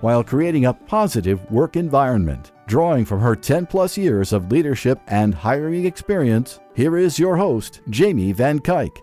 [0.00, 2.52] while creating a positive work environment.
[2.66, 7.80] Drawing from her 10 plus years of leadership and hiring experience, here is your host,
[7.90, 8.96] Jamie Van Cuyk.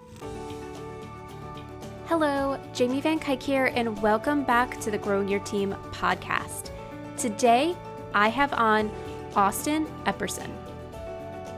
[2.05, 6.71] Hello, Jamie Van Cuyk here, and welcome back to the Growing Your Team podcast.
[7.17, 7.75] Today,
[8.13, 8.89] I have on
[9.35, 10.49] Austin Epperson.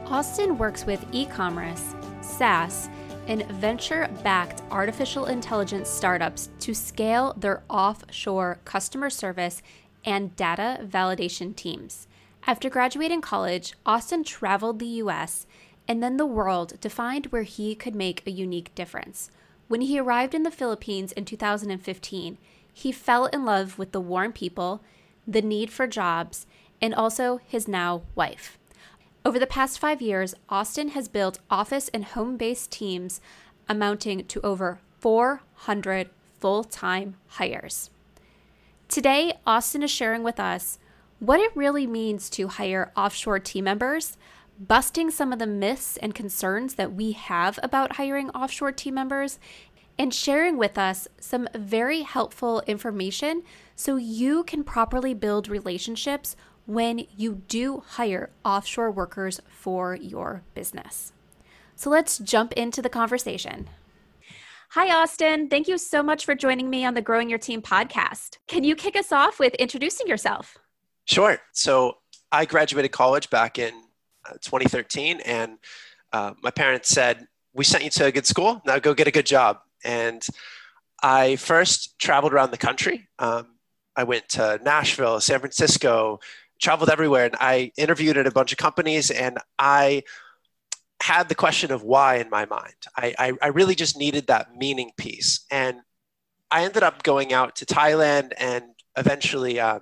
[0.08, 2.90] Austin works with e commerce, SaaS,
[3.30, 9.62] and venture backed artificial intelligence startups to scale their offshore customer service
[10.04, 12.08] and data validation teams.
[12.48, 15.46] After graduating college, Austin traveled the US
[15.88, 19.30] and then the world to find where he could make a unique difference.
[19.68, 22.38] When he arrived in the Philippines in 2015,
[22.74, 24.82] he fell in love with the warm people,
[25.28, 26.48] the need for jobs,
[26.82, 28.59] and also his now wife.
[29.26, 33.20] Over the past five years, Austin has built office and home based teams
[33.68, 37.90] amounting to over 400 full time hires.
[38.88, 40.80] Today, Austin is sharing with us
[41.20, 44.18] what it really means to hire offshore team members,
[44.58, 49.38] busting some of the myths and concerns that we have about hiring offshore team members,
[49.98, 53.44] and sharing with us some very helpful information
[53.76, 56.38] so you can properly build relationships
[56.70, 61.12] when you do hire offshore workers for your business.
[61.76, 63.68] So let's jump into the conversation.
[64.74, 65.50] Hi, Austin.
[65.50, 68.38] Thank you so much for joining me on the Growing Your Team podcast.
[68.48, 70.60] Can you kick us off with introducing yourself?
[71.06, 71.40] Sure.
[71.54, 71.98] So
[72.32, 73.74] I graduated college back in
[74.30, 75.58] uh, 2013, and
[76.14, 79.12] uh, my parents said, We sent you to a good school, now go get a
[79.12, 79.58] good job.
[79.84, 80.24] And
[81.02, 83.08] I first traveled around the country.
[83.18, 83.56] Um,
[83.96, 86.20] I went to Nashville, San Francisco,
[86.60, 90.04] traveled everywhere and I interviewed at a bunch of companies and I
[91.02, 92.74] had the question of why in my mind.
[92.96, 95.46] I, I, I, really just needed that meaning piece.
[95.50, 95.78] And
[96.52, 98.66] I ended up going out to Thailand and
[98.98, 99.80] eventually, um,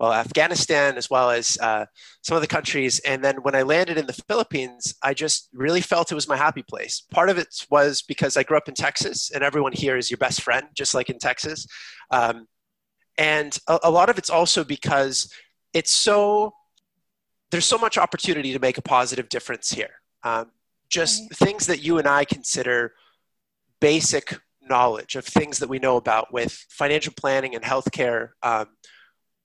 [0.00, 1.84] well, Afghanistan, as well as uh,
[2.22, 2.98] some the countries.
[3.00, 6.36] And then when I landed in the Philippines, I just really felt it was my
[6.36, 7.02] happy place.
[7.10, 10.18] Part of it was because I grew up in Texas and everyone here is your
[10.18, 11.66] best friend, just like in Texas.
[12.10, 12.46] Um,
[13.18, 15.32] and a, a lot of it's also because
[15.74, 16.54] it's so
[17.50, 20.00] there's so much opportunity to make a positive difference here.
[20.22, 20.50] Um,
[20.88, 21.48] just right.
[21.48, 22.94] things that you and I consider
[23.80, 28.30] basic knowledge of things that we know about with financial planning and healthcare.
[28.42, 28.68] Um,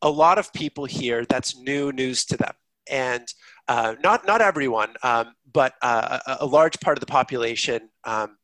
[0.02, 2.54] a lot of people here, that's new news to them.
[2.90, 3.28] And
[3.68, 8.38] uh, not, not everyone, um, but uh, a, a, large part of the population, um,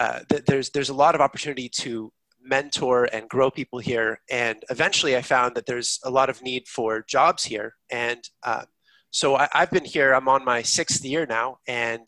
[0.00, 2.12] uh, th- there's, there's a lot of opportunity to
[2.48, 4.20] mentor and grow people here.
[4.30, 7.74] And eventually, I found that there's a lot of need for jobs here.
[7.90, 8.64] And uh,
[9.10, 10.12] so I, have been here.
[10.12, 12.06] I'm on my sixth year now, and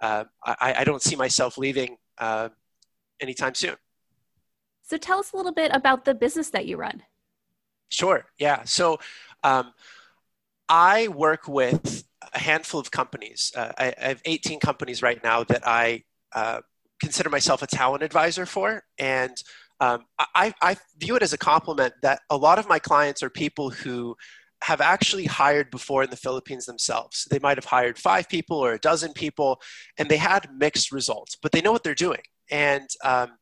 [0.00, 2.48] uh, I, I, don't see myself leaving uh,
[3.20, 3.76] anytime soon.
[4.82, 7.02] So tell us a little bit about the business that you run.
[7.90, 8.24] Sure.
[8.38, 8.64] Yeah.
[8.64, 8.98] So
[9.44, 9.72] um,
[10.68, 12.04] I work with
[12.34, 13.52] a handful of companies.
[13.54, 16.02] Uh, I, I, have 18 companies right now that I
[16.34, 16.62] uh,
[17.00, 19.36] consider myself a talent advisor for, and
[19.82, 20.04] um,
[20.36, 23.68] I, I view it as a compliment that a lot of my clients are people
[23.68, 24.16] who
[24.62, 27.26] have actually hired before in the Philippines themselves.
[27.28, 29.60] They might have hired five people or a dozen people,
[29.98, 32.20] and they had mixed results, but they know what they're doing.
[32.48, 33.32] And um,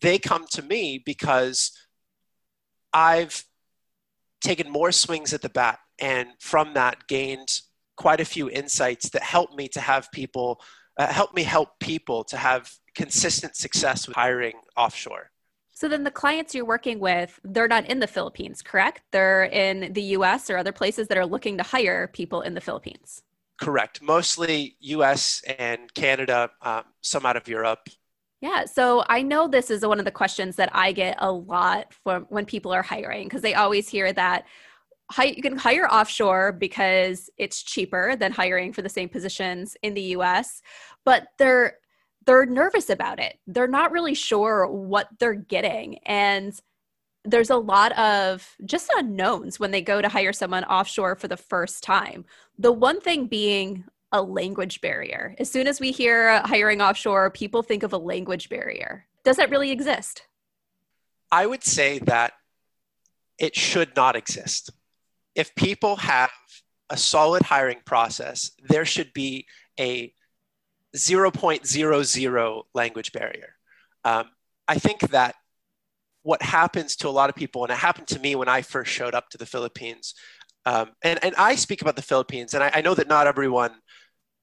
[0.00, 1.72] they come to me because
[2.94, 3.44] I've
[4.40, 7.60] taken more swings at the bat, and from that, gained
[7.98, 10.58] quite a few insights that help me to have people,
[10.98, 15.32] uh, help me help people to have consistent success with hiring offshore.
[15.76, 19.02] So then the clients you're working with, they're not in the Philippines, correct?
[19.12, 22.62] They're in the US or other places that are looking to hire people in the
[22.62, 23.22] Philippines.
[23.60, 24.00] Correct.
[24.00, 27.90] Mostly US and Canada, um, some out of Europe.
[28.40, 28.64] Yeah.
[28.64, 32.24] So I know this is one of the questions that I get a lot from
[32.30, 34.46] when people are hiring because they always hear that
[35.22, 40.16] you can hire offshore because it's cheaper than hiring for the same positions in the
[40.16, 40.62] US,
[41.04, 41.76] but they're
[42.26, 43.38] they're nervous about it.
[43.46, 45.98] They're not really sure what they're getting.
[46.06, 46.58] And
[47.24, 51.36] there's a lot of just unknowns when they go to hire someone offshore for the
[51.36, 52.24] first time.
[52.58, 55.34] The one thing being a language barrier.
[55.38, 59.06] As soon as we hear hiring offshore, people think of a language barrier.
[59.24, 60.22] Does that really exist?
[61.32, 62.34] I would say that
[63.38, 64.70] it should not exist
[65.36, 66.30] if people have
[66.90, 69.46] a solid hiring process, there should be
[69.78, 70.12] a
[70.96, 73.54] 0.00 language barrier.
[74.04, 74.30] Um,
[74.68, 75.34] I think that
[76.22, 78.90] what happens to a lot of people, and it happened to me when I first
[78.90, 80.14] showed up to the Philippines,
[80.64, 83.72] um, and, and I speak about the Philippines, and I, I know that not everyone,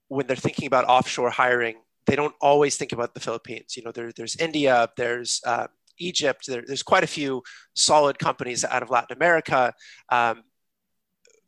[0.08, 3.76] when they're thinking about offshore hiring, they don't always think about the Philippines.
[3.76, 5.68] You know, there, there's India, there's uh,
[5.98, 9.74] Egypt, there, there's quite a few solid companies out of Latin America.
[10.10, 10.44] Um,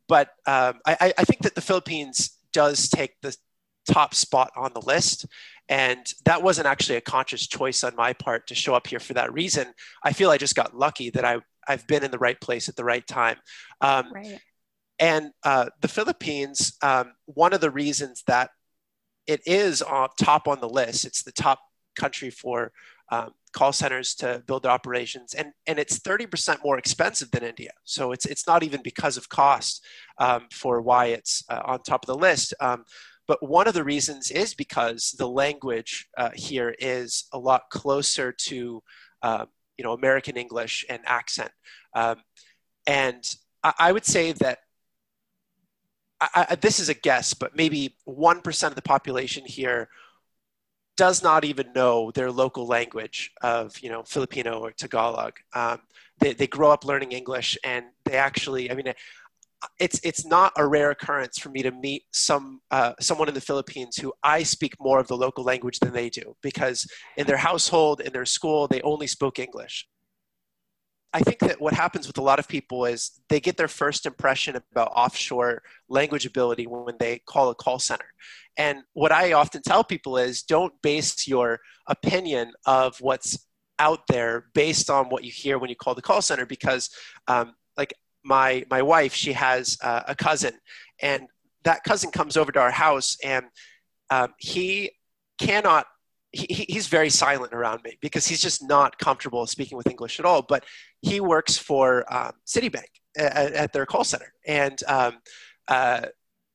[0.07, 3.35] but um, I, I, think that the Philippines does take the
[3.91, 5.25] top spot on the list.
[5.67, 9.13] And that wasn't actually a conscious choice on my part to show up here for
[9.15, 9.73] that reason.
[10.03, 12.75] I feel I just got lucky that I, I've been in the right place at
[12.75, 13.37] the right time.
[13.81, 14.39] Um, right.
[14.99, 18.51] And uh, the Philippines, um, one of the reasons that
[19.27, 21.59] it is on top on the list, it's the top
[21.95, 22.71] country for
[23.11, 27.43] um, call centers to build their operations, and and it's thirty percent more expensive than
[27.43, 27.71] India.
[27.83, 29.83] So it's it's not even because of cost
[30.17, 32.53] um, for why it's uh, on top of the list.
[32.59, 32.83] Um,
[33.27, 38.31] but one of the reasons is because the language uh, here is a lot closer
[38.31, 38.81] to
[39.21, 39.45] uh,
[39.77, 41.51] you know American English and accent,
[41.93, 42.17] um,
[42.87, 43.23] and
[43.63, 44.59] I, I, would say that.
[46.21, 49.89] I, I, this is a guess, but maybe 1% of the population here
[50.97, 55.33] does not even know their local language of you know Filipino or Tagalog.
[55.53, 55.81] Um,
[56.19, 58.93] they, they grow up learning English, and they actually, I mean,
[59.79, 63.41] it's it's not a rare occurrence for me to meet some uh, someone in the
[63.41, 66.87] Philippines who I speak more of the local language than they do because
[67.17, 69.87] in their household, in their school, they only spoke English.
[71.13, 74.05] I think that what happens with a lot of people is they get their first
[74.05, 78.11] impression about offshore language ability when they call a call center.
[78.57, 83.47] And what I often tell people is don't base your opinion of what's
[83.79, 86.89] out there based on what you hear when you call the call center because
[87.29, 87.93] um, like
[88.25, 90.53] my my wife she has uh, a cousin
[91.01, 91.27] and
[91.63, 93.45] that cousin comes over to our house and
[94.09, 94.91] um, he
[95.39, 95.85] cannot
[96.35, 100.25] he, he's very silent around me because he's just not comfortable speaking with English at
[100.25, 100.41] all.
[100.41, 100.65] But
[101.01, 105.19] he works for um, Citibank at, at, their call center, and um,
[105.67, 106.07] uh,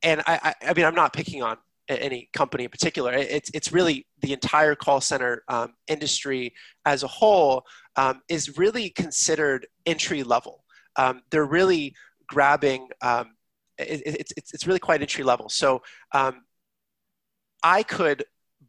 [0.03, 1.57] and I, I, mean I'm not picking on
[1.89, 3.13] any company in particular.
[3.13, 6.53] It's it's really the entire call center um, industry
[6.85, 7.65] as a whole
[7.97, 10.60] um, is really considered entry level.
[10.97, 11.95] Um, they're really
[12.29, 12.89] grabbing.
[13.03, 13.37] Um,
[13.79, 15.49] it, it's it's really quite entry level.
[15.49, 15.83] So
[17.63, 18.25] I could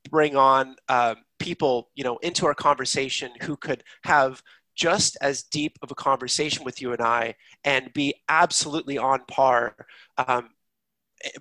[0.09, 4.41] bring on um, people, you know, into our conversation who could have
[4.75, 9.75] just as deep of a conversation with you and I and be absolutely on par.
[10.17, 10.50] Um,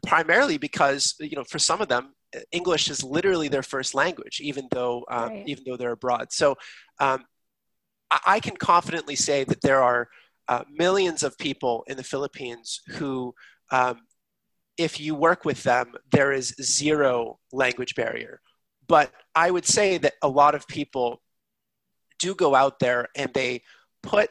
[0.07, 2.13] primarily because you know for some of them
[2.53, 5.45] English is literally their first language, even though um, right.
[5.47, 6.33] even though they're abroad.
[6.33, 6.57] So
[6.99, 7.25] um,
[8.11, 10.09] I, I, can confidently say that there are
[10.51, 13.33] uh, millions of people in the Philippines who
[13.71, 14.01] um,
[14.77, 18.41] if you work with them, there is zero language barrier.
[18.89, 21.23] But I would say that a lot of people
[22.19, 23.63] do go out there and they
[24.03, 24.29] put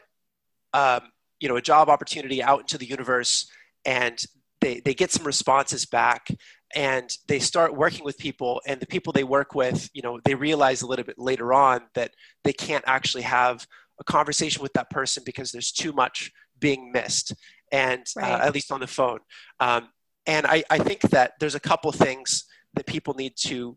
[0.74, 1.00] um,
[1.40, 3.50] you know a job opportunity out into the universe
[3.86, 4.22] and
[4.60, 6.28] they, they get some responses back
[6.74, 10.34] and they start working with people and the people they work with you know they
[10.34, 12.12] realize a little bit later on that
[12.44, 13.66] they can't actually have
[14.00, 17.34] a conversation with that person because there's too much being missed
[17.70, 18.32] and uh, right.
[18.32, 19.20] uh, at least on the phone
[19.60, 19.88] um,
[20.26, 23.76] and I, I think that there's a couple things that people need to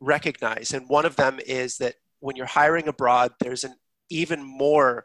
[0.00, 0.72] recognize.
[0.72, 3.74] And one of them is that when you're hiring abroad, there's an
[4.08, 5.04] even more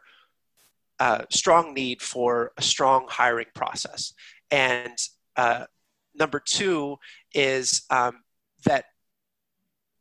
[0.98, 4.14] uh, strong need for a strong hiring process.
[4.50, 4.96] And
[5.36, 5.66] uh,
[6.14, 6.96] number two
[7.34, 8.22] is um,
[8.64, 8.86] that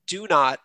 [0.08, 0.60] do not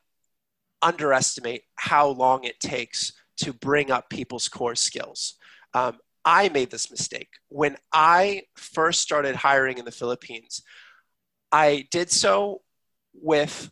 [0.83, 5.35] underestimate how long it takes to bring up people's core skills.
[5.75, 7.31] Um, I made this mistake.
[7.49, 10.63] When I first started hiring in the Philippines,
[11.51, 12.63] I did so
[13.15, 13.71] with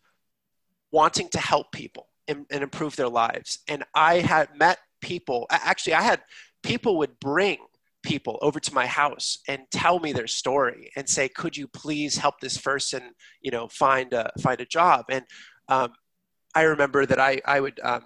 [0.91, 3.59] wanting to help people and, and improve their lives.
[3.69, 6.23] And I had met people, actually, I had
[6.63, 7.59] people would bring
[8.03, 12.17] people over to my house and tell me their story and say, could you please
[12.17, 13.03] help this person,
[13.43, 15.07] you know, find a, find a job?
[15.11, 15.25] And
[15.69, 15.93] um,
[16.55, 18.05] I remember that I, I would, um,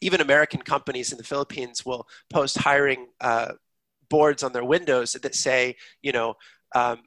[0.00, 3.52] even American companies in the Philippines will post hiring uh,
[4.08, 6.34] boards on their windows that say, you know,
[6.74, 7.02] um,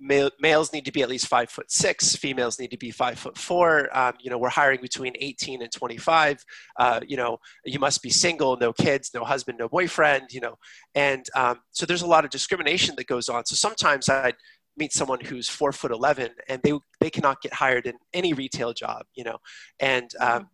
[0.00, 3.18] male, males need to be at least five foot six females need to be five
[3.18, 6.44] foot four um, you know we're hiring between 18 and 25
[6.78, 10.56] uh, you know you must be single no kids no husband no boyfriend you know
[10.94, 13.44] and um, so there's a lot of discrimination that goes on.
[13.46, 14.32] So sometimes i
[14.78, 18.74] meet someone who's four foot 11 and they, they cannot get hired in any retail
[18.74, 19.38] job you know
[19.80, 20.48] and um,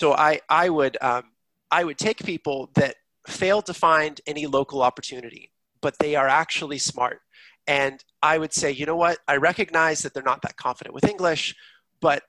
[0.00, 1.24] so i, I would um,
[1.70, 6.78] i would take people that failed to find any local opportunity but they are actually
[6.78, 7.20] smart.
[7.66, 9.18] And I would say, you know what?
[9.28, 11.54] I recognize that they're not that confident with English,
[12.00, 12.24] but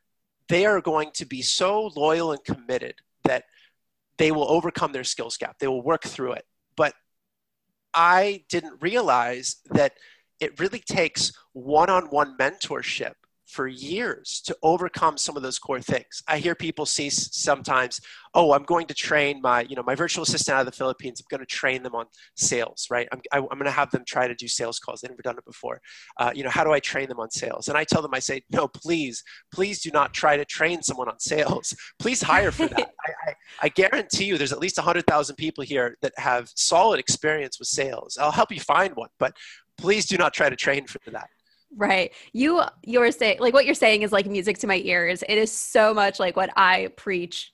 [0.50, 3.46] they are going to be so loyal and committed that
[4.18, 5.58] they will overcome their skills gap.
[5.60, 6.46] They will work through it.
[6.76, 6.94] But
[7.94, 9.94] I didn't realize that
[10.40, 13.14] it really takes one on one mentorship
[13.52, 16.24] for years to overcome some of those core things.
[16.28, 18.00] I hear people see sometimes,
[18.34, 21.20] oh, I'm going to train my, you know, my virtual assistant out of the Philippines.
[21.20, 22.06] I'm going to train them on
[22.38, 23.10] sales, right?
[23.12, 25.02] I'm, I, am going to have them try to do sales calls.
[25.02, 25.82] They've never done it before.
[26.18, 27.68] Uh, you know, how do I train them on sales?
[27.68, 29.22] And I tell them, I say, no, please,
[29.54, 31.76] please do not try to train someone on sales.
[32.00, 32.94] Please hire for that.
[33.06, 37.60] I, I, I guarantee you, there's at least 100,000 people here that have solid experience
[37.60, 38.18] with sales.
[38.18, 39.36] I'll help you find one, but
[39.78, 41.28] please do not try to train for that.
[41.76, 42.12] Right.
[42.34, 45.24] You you're saying like what you're saying is like music to my ears.
[45.28, 47.54] It is so much like what I preach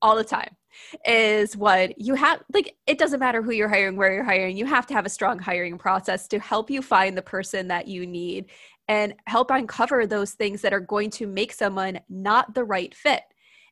[0.00, 0.56] all the time.
[1.04, 4.56] Is what you have like it doesn't matter who you're hiring, where you're hiring.
[4.56, 7.88] You have to have a strong hiring process to help you find the person that
[7.88, 8.46] you need
[8.86, 13.22] and help uncover those things that are going to make someone not the right fit.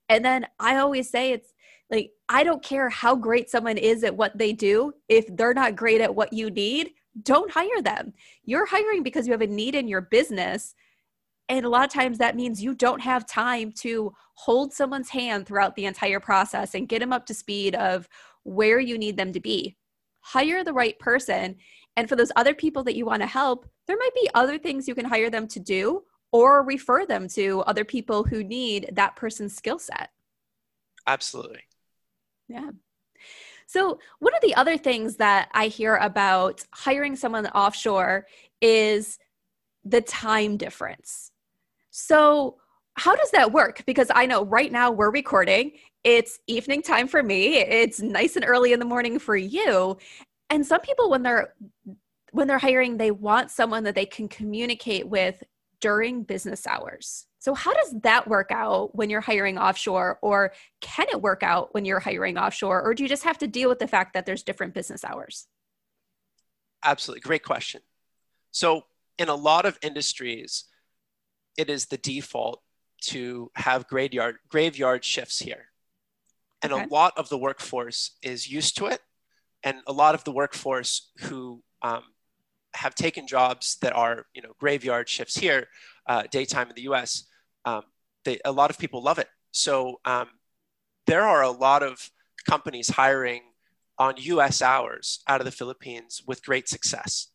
[0.08, 1.54] And then I always say it's
[1.90, 5.76] like I don't care how great someone is at what they do if they're not
[5.76, 6.90] great at what you need
[7.22, 8.12] don't hire them.
[8.44, 10.74] You're hiring because you have a need in your business.
[11.48, 15.46] And a lot of times that means you don't have time to hold someone's hand
[15.46, 18.08] throughout the entire process and get them up to speed of
[18.42, 19.76] where you need them to be.
[20.20, 21.56] Hire the right person.
[21.96, 24.88] And for those other people that you want to help, there might be other things
[24.88, 29.16] you can hire them to do or refer them to other people who need that
[29.16, 30.10] person's skill set.
[31.06, 31.62] Absolutely.
[32.48, 32.70] Yeah.
[33.66, 38.26] So, one of the other things that I hear about hiring someone offshore
[38.60, 39.18] is
[39.84, 41.32] the time difference.
[41.90, 42.56] So,
[42.94, 43.82] how does that work?
[43.86, 45.72] Because I know right now we're recording,
[46.04, 49.98] it's evening time for me, it's nice and early in the morning for you.
[50.48, 51.54] And some people when they're
[52.32, 55.42] when they're hiring, they want someone that they can communicate with
[55.80, 57.25] during business hours.
[57.46, 61.72] So, how does that work out when you're hiring offshore, or can it work out
[61.74, 64.26] when you're hiring offshore, or do you just have to deal with the fact that
[64.26, 65.46] there's different business hours?
[66.84, 67.20] Absolutely.
[67.20, 67.82] Great question.
[68.50, 68.86] So,
[69.16, 70.64] in a lot of industries,
[71.56, 72.62] it is the default
[73.02, 75.66] to have graveyard, graveyard shifts here.
[76.62, 76.82] And okay.
[76.82, 79.02] a lot of the workforce is used to it.
[79.62, 82.02] And a lot of the workforce who um,
[82.74, 85.68] have taken jobs that are, you know, graveyard shifts here,
[86.08, 87.26] uh, daytime in the US,
[87.66, 87.82] um,
[88.24, 89.28] they, a lot of people love it.
[89.50, 90.28] So um,
[91.06, 92.10] there are a lot of
[92.48, 93.42] companies hiring
[93.98, 97.28] on US hours out of the Philippines with great success.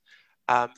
[0.48, 0.70] Um,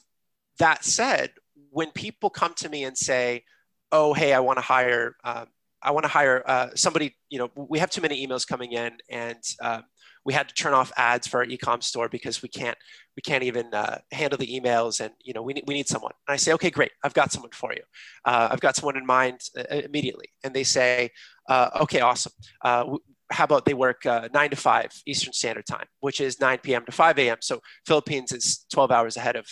[0.60, 1.32] that said,
[1.72, 3.44] when people come to me and say,
[3.92, 5.46] oh, hey, I want to hire, uh,
[5.82, 8.98] I want to hire uh, somebody, you know, we have too many emails coming in
[9.10, 9.84] and um,
[10.26, 12.78] we had to turn off ads for our e-com store because we can't
[13.16, 16.14] we can't even uh, handle the emails and you know we need, we need someone.
[16.28, 16.92] And i say okay great.
[17.04, 17.82] I've got someone for you.
[18.26, 20.30] Uh, i've got someone in mind uh, immediately.
[20.44, 21.12] And they say
[21.50, 22.34] uh, okay awesome.
[22.64, 22.98] Uh,
[23.32, 26.86] how about they work uh, 9 to 5 eastern standard time which is 9 p.m
[26.86, 29.48] to 5 a.m so philippines is 12 hours ahead of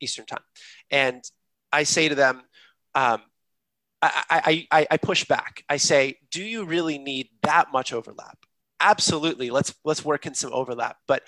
[0.00, 0.42] eastern time.
[0.90, 1.22] And
[1.72, 2.42] i say to them
[2.94, 3.22] um,
[4.04, 5.62] I, I, I push back.
[5.68, 8.36] I say, do you really need that much overlap?
[8.82, 9.50] Absolutely.
[9.50, 10.96] Let's let's work in some overlap.
[11.06, 11.22] But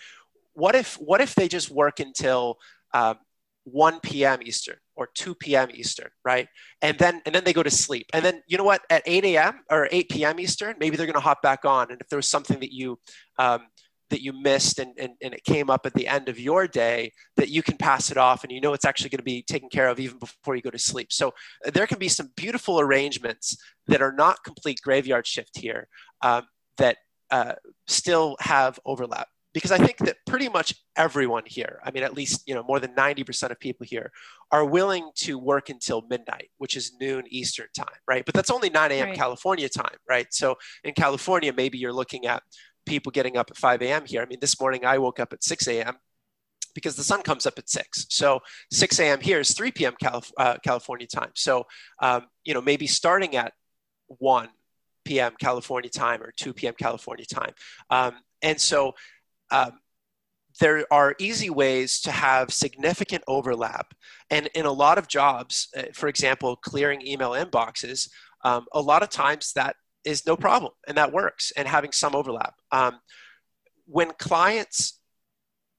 [0.52, 2.58] what if what if they just work until
[2.92, 3.16] um,
[3.64, 6.48] 1 p.m eastern or 2 p.m eastern right?
[6.82, 8.06] And then and then they go to sleep.
[8.12, 8.82] And then you know what?
[8.90, 11.90] At 8 a.m or 8 p.m eastern maybe they're going to hop back on.
[11.90, 12.98] And if there was something that you
[13.38, 13.62] um,
[14.10, 17.10] that you missed and, and, and it came up at the end of your day
[17.36, 19.68] that you can pass it off and you know it's actually going to be taken
[19.68, 21.12] care of even before you go to sleep.
[21.12, 21.28] So
[21.66, 23.56] uh, there can be some beautiful arrangements
[23.86, 25.88] that are not complete graveyard shift here
[26.22, 26.44] um,
[26.78, 26.98] that
[27.34, 27.54] uh,
[27.88, 32.42] still have overlap because I think that pretty much everyone here, I mean, at least
[32.46, 34.12] you know more than 90% of people here
[34.52, 38.24] are willing to work until midnight, which is noon Eastern time, right?
[38.24, 39.08] But that's only 9 a.m.
[39.08, 39.18] Right.
[39.18, 40.26] California time, right?
[40.30, 42.44] So in California, maybe you're looking at
[42.86, 44.04] people getting up at 5 a.m.
[44.06, 44.22] here.
[44.22, 45.96] I mean, this morning I woke up at 6 a.m.
[46.72, 48.06] because the sun comes up at 6.
[48.10, 48.40] So
[48.72, 49.20] 6 a.m.
[49.20, 49.94] here is 3 p.m.
[50.00, 51.30] Calif- uh, California time.
[51.34, 51.64] So,
[52.00, 53.54] um, you know, maybe starting at
[54.06, 54.48] 1
[55.04, 55.32] p.m.
[55.38, 56.74] California time or 2 p.m.
[56.78, 57.52] California time.
[57.90, 58.94] Um, and so
[59.50, 59.78] um,
[60.60, 63.94] there are easy ways to have significant overlap.
[64.30, 68.08] And in a lot of jobs, uh, for example, clearing email inboxes,
[68.44, 72.14] um, a lot of times that is no problem and that works and having some
[72.14, 72.54] overlap.
[72.70, 73.00] Um,
[73.86, 75.00] when clients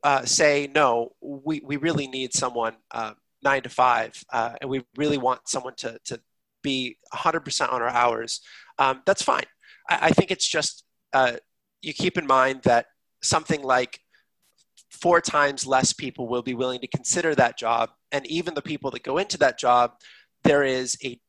[0.03, 3.13] uh, say, no, we, we really need someone uh,
[3.43, 6.19] nine to five, uh, and we really want someone to, to
[6.65, 8.41] be 100% on our hours,
[8.79, 9.45] um, that's fine.
[9.89, 11.33] I, I, think it's just uh,
[11.81, 12.87] you keep in mind that
[13.21, 13.99] something like
[14.89, 17.91] four times less people will be willing to consider that job.
[18.11, 19.91] And even the people that go into that job,
[20.43, 21.19] there is a,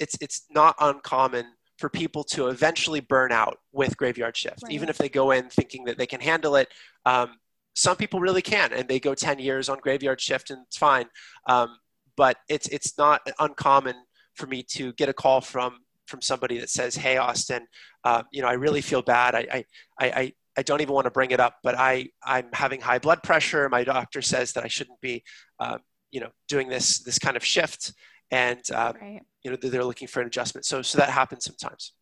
[0.00, 1.46] it's, it's not uncommon
[1.78, 4.72] for people to eventually burn out with graveyard shift, right.
[4.72, 6.68] even if they go in thinking that they can handle it.
[7.04, 7.34] Um,
[7.74, 11.06] some people really can, and they go 10 years on graveyard shift and it's fine.
[11.48, 11.76] Um,
[12.16, 13.96] but it's, it's not uncommon
[14.34, 17.66] for me to get a call from from somebody that says, "Hey, Austin,
[18.04, 19.34] uh, you know, I really feel bad.
[19.34, 19.64] I,
[19.98, 22.98] I, I, I don't even want to bring it up, but I, I'm having high
[22.98, 23.68] blood pressure.
[23.68, 25.22] My doctor says that I shouldn't be,
[25.58, 25.78] uh,
[26.10, 27.92] you know, doing this this kind of shift,
[28.30, 29.20] and uh, right.
[29.42, 30.66] you know, they're looking for an adjustment.
[30.66, 31.92] So, so that happens sometimes.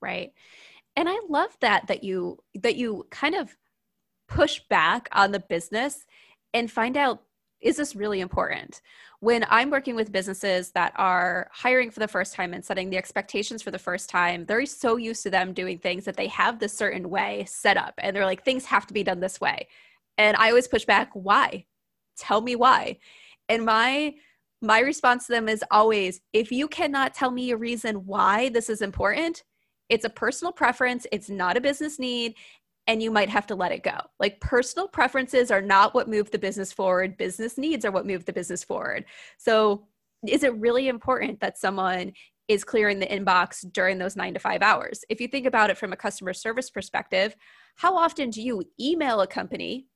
[0.00, 0.32] Right,
[0.96, 3.56] and I love that that you that you kind of
[4.28, 6.04] push back on the business
[6.52, 7.22] and find out
[7.60, 8.80] is this really important
[9.20, 12.98] when I'm working with businesses that are hiring for the first time and setting the
[12.98, 16.58] expectations for the first time, they're so used to them doing things that they have
[16.58, 19.68] this certain way set up and they're like, things have to be done this way.
[20.18, 21.64] And I always push back, why?
[22.18, 22.98] Tell me why.
[23.48, 24.14] And my
[24.62, 28.70] my response to them is always if you cannot tell me a reason why this
[28.70, 29.44] is important,
[29.88, 32.34] it's a personal preference, it's not a business need,
[32.86, 33.98] and you might have to let it go.
[34.20, 38.24] Like personal preferences are not what move the business forward, business needs are what move
[38.24, 39.04] the business forward.
[39.38, 39.86] So,
[40.26, 42.12] is it really important that someone
[42.48, 45.04] is clearing the inbox during those nine to five hours?
[45.08, 47.36] If you think about it from a customer service perspective,
[47.76, 49.86] how often do you email a company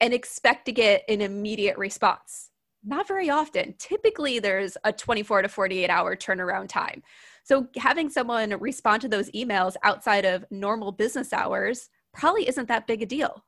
[0.00, 2.50] and expect to get an immediate response?
[2.82, 3.74] Not very often.
[3.78, 7.02] Typically, there's a 24 to 48 hour turnaround time.
[7.44, 12.86] So, having someone respond to those emails outside of normal business hours probably isn't that
[12.86, 13.44] big a deal.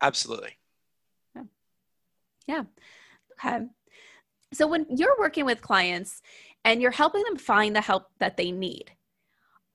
[0.00, 0.56] Absolutely.
[1.34, 1.42] Yeah.
[2.46, 2.62] yeah.
[3.32, 3.66] Okay.
[4.52, 6.22] So when you're working with clients
[6.64, 8.92] and you're helping them find the help that they need,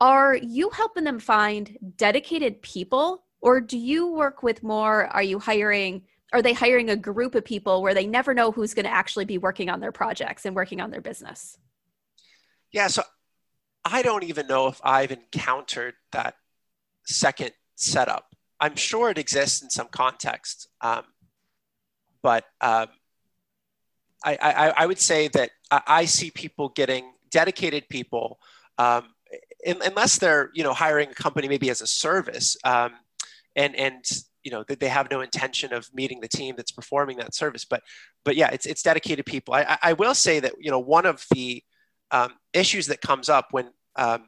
[0.01, 5.37] are you helping them find dedicated people or do you work with more are you
[5.39, 8.91] hiring are they hiring a group of people where they never know who's going to
[8.91, 11.57] actually be working on their projects and working on their business?
[12.71, 13.03] Yeah, so
[13.85, 16.35] I don't even know if I've encountered that
[17.05, 18.27] second setup.
[18.59, 21.03] I'm sure it exists in some context, um,
[22.21, 22.87] but um,
[24.23, 28.39] I, I, I, would say that I see people getting dedicated people,
[28.77, 29.07] um,
[29.65, 32.93] in, unless they're you know hiring a company maybe as a service, um,
[33.55, 34.05] and and
[34.43, 37.65] you know that they have no intention of meeting the team that's performing that service.
[37.65, 37.83] But
[38.23, 39.53] but yeah, it's it's dedicated people.
[39.53, 41.63] I, I will say that you know one of the
[42.11, 44.27] um, issues that comes up when um,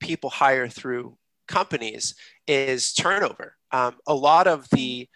[0.00, 2.14] people hire through companies
[2.46, 3.56] is turnover.
[3.72, 5.08] Um, a lot of the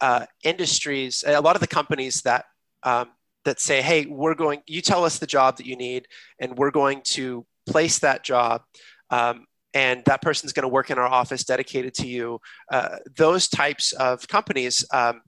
[0.00, 2.44] uh, industries, a lot of the companies that
[2.82, 3.10] um,
[3.44, 4.62] that say, "Hey, we're going.
[4.66, 6.06] You tell us the job that you need,
[6.38, 8.62] and we're going to place that job."
[9.10, 12.40] Um, and that person's going to work in our office dedicated to you.
[12.72, 15.20] Uh, those types of companies, um,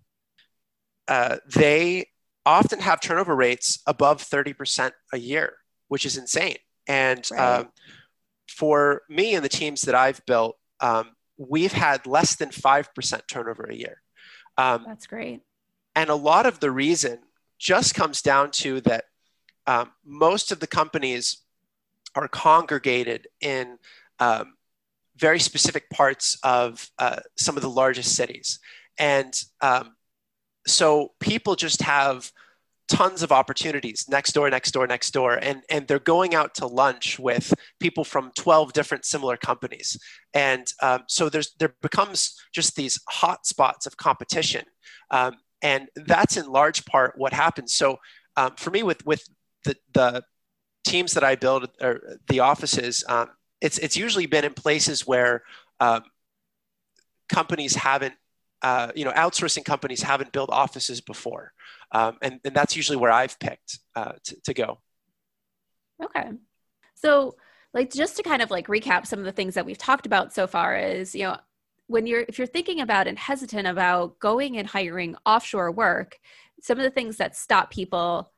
[1.09, 2.07] uh, they
[2.47, 5.55] often have turnover rates above 30% a year,
[5.89, 6.57] which is insane.
[6.87, 7.67] And right.
[8.49, 13.65] For me and the teams that I've built, um, we've had less than 5% turnover
[13.65, 14.03] a year.
[14.57, 15.43] Um, That's great.
[15.95, 17.19] And a lot of the reason
[17.59, 19.05] just comes down to that
[19.67, 21.39] um, most of the companies
[22.15, 23.79] are congregated in
[24.21, 24.55] um,
[25.17, 28.59] very specific parts of uh, some of the largest cities.
[28.99, 29.97] And um,
[30.67, 32.31] so people just have
[32.89, 35.35] tons of opportunities next door next door next door.
[35.35, 39.99] And and they're going out to lunch with people from 12 different similar companies.
[40.35, 44.65] And um, so there's there becomes just these hot spots of competition.
[45.11, 47.75] Um, and that's in large part what happens.
[47.75, 47.99] So
[48.37, 49.27] um, for me with with
[49.65, 50.25] the the
[50.85, 53.29] teams that i build or the offices um,
[53.61, 55.43] it's it's usually been in places where
[55.81, 56.03] um,
[57.29, 58.15] companies haven't
[58.63, 61.53] uh, you know, outsourcing companies haven't built offices before.
[61.93, 64.79] Um, and, and that's usually where I've picked uh, to, to go.
[66.03, 66.31] Okay.
[66.95, 67.37] So
[67.75, 70.33] like, just to kind of like recap some of the things that we've talked about
[70.33, 71.37] so far is, you know,
[71.87, 76.19] when you're, if you're thinking about and hesitant about going and hiring offshore work,
[76.61, 78.33] some of the things that stop people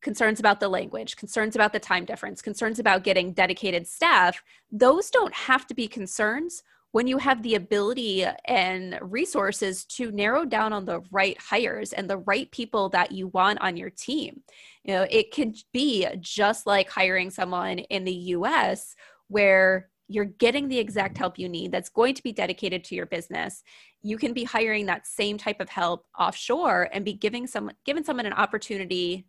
[0.00, 4.42] concerns about the language, concerns about the time difference, concerns about getting dedicated staff,
[4.72, 10.44] those don't have to be concerns when you have the ability and resources to narrow
[10.44, 14.42] down on the right hires and the right people that you want on your team.
[14.84, 18.94] You know, it could be just like hiring someone in the US
[19.28, 23.06] where you're getting the exact help you need that's going to be dedicated to your
[23.06, 23.62] business
[24.02, 28.04] you can be hiring that same type of help offshore and be giving some giving
[28.04, 29.26] someone an opportunity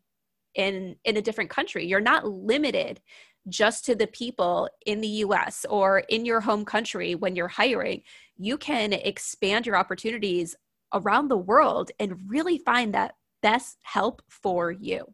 [0.55, 3.01] in in a different country you're not limited
[3.47, 8.01] just to the people in the US or in your home country when you're hiring,
[8.37, 10.55] you can expand your opportunities
[10.93, 15.13] around the world and really find that best help for you.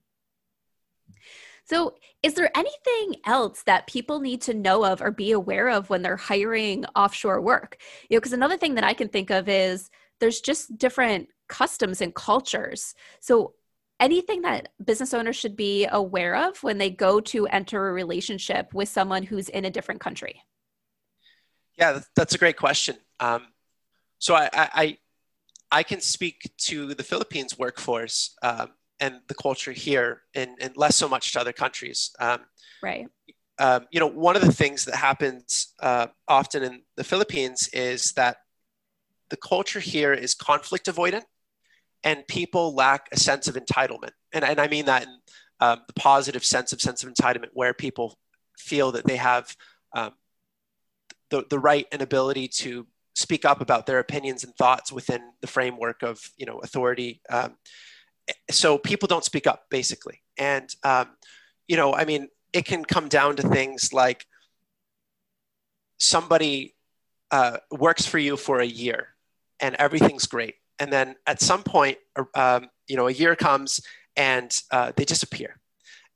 [1.68, 5.90] So, is there anything else that people need to know of or be aware of
[5.90, 7.78] when they're hiring offshore work?
[8.10, 12.02] You know, because another thing that I can think of is there's just different customs
[12.02, 12.94] and cultures.
[13.20, 13.56] So,
[14.00, 18.74] anything that business owners should be aware of when they go to enter a relationship
[18.74, 20.42] with someone who's in a different country?
[21.78, 22.98] Yeah, that's a great question.
[23.20, 23.48] Um,
[24.20, 24.98] so I, I,
[25.72, 30.96] I can speak to the Philippines workforce um, and the culture here, and, and less
[30.96, 32.12] so much to other countries.
[32.20, 32.40] Um,
[32.82, 33.08] right.
[33.60, 38.14] Um, you know, one of the things that happens uh, often in the Philippines is
[38.14, 38.38] that
[39.30, 41.24] the culture here is conflict avoidant
[42.06, 44.12] and people lack a sense of entitlement.
[44.32, 45.18] And, and I mean that in
[45.60, 48.18] um, the positive sense of sense of entitlement, where people
[48.58, 49.54] feel that they have
[49.96, 50.12] um,
[51.32, 55.48] the, the right and ability to speak up about their opinions and thoughts within the
[55.48, 57.22] framework of you know authority.
[57.30, 57.56] Um,
[58.52, 61.10] so people don't speak up basically, and um,
[61.68, 64.26] you know I mean it can come down to things like
[65.98, 66.76] somebody
[67.32, 69.10] uh, works for you for a year
[69.60, 71.98] and everything's great and then at some point,
[72.34, 73.82] um, you know, a year comes
[74.16, 75.60] and uh, they disappear,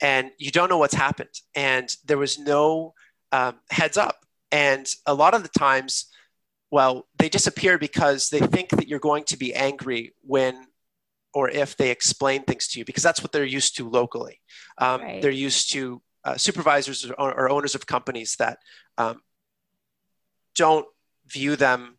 [0.02, 2.94] and you don't know what's happened, and there was no
[3.32, 6.06] um, heads up, and a lot of the times,
[6.72, 10.66] well, they disappear because they think that you're going to be angry when
[11.34, 14.42] or if they explain things to you because that's what they're used to locally.
[14.80, 15.22] Um, right.
[15.22, 18.58] They're used to uh, supervisors or, or, owners of companies that
[18.98, 19.22] um,
[20.56, 20.86] don't
[21.28, 21.99] view them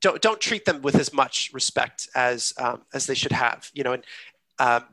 [0.00, 3.70] don't don't treat them with as much respect as um, as they should have.
[3.72, 4.04] You know, and
[4.58, 4.84] um,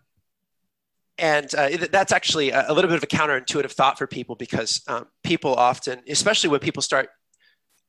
[1.17, 4.81] and uh, that's actually a, a, little bit of a counterintuitive thought for people because
[4.87, 7.09] um, people often, especially when people start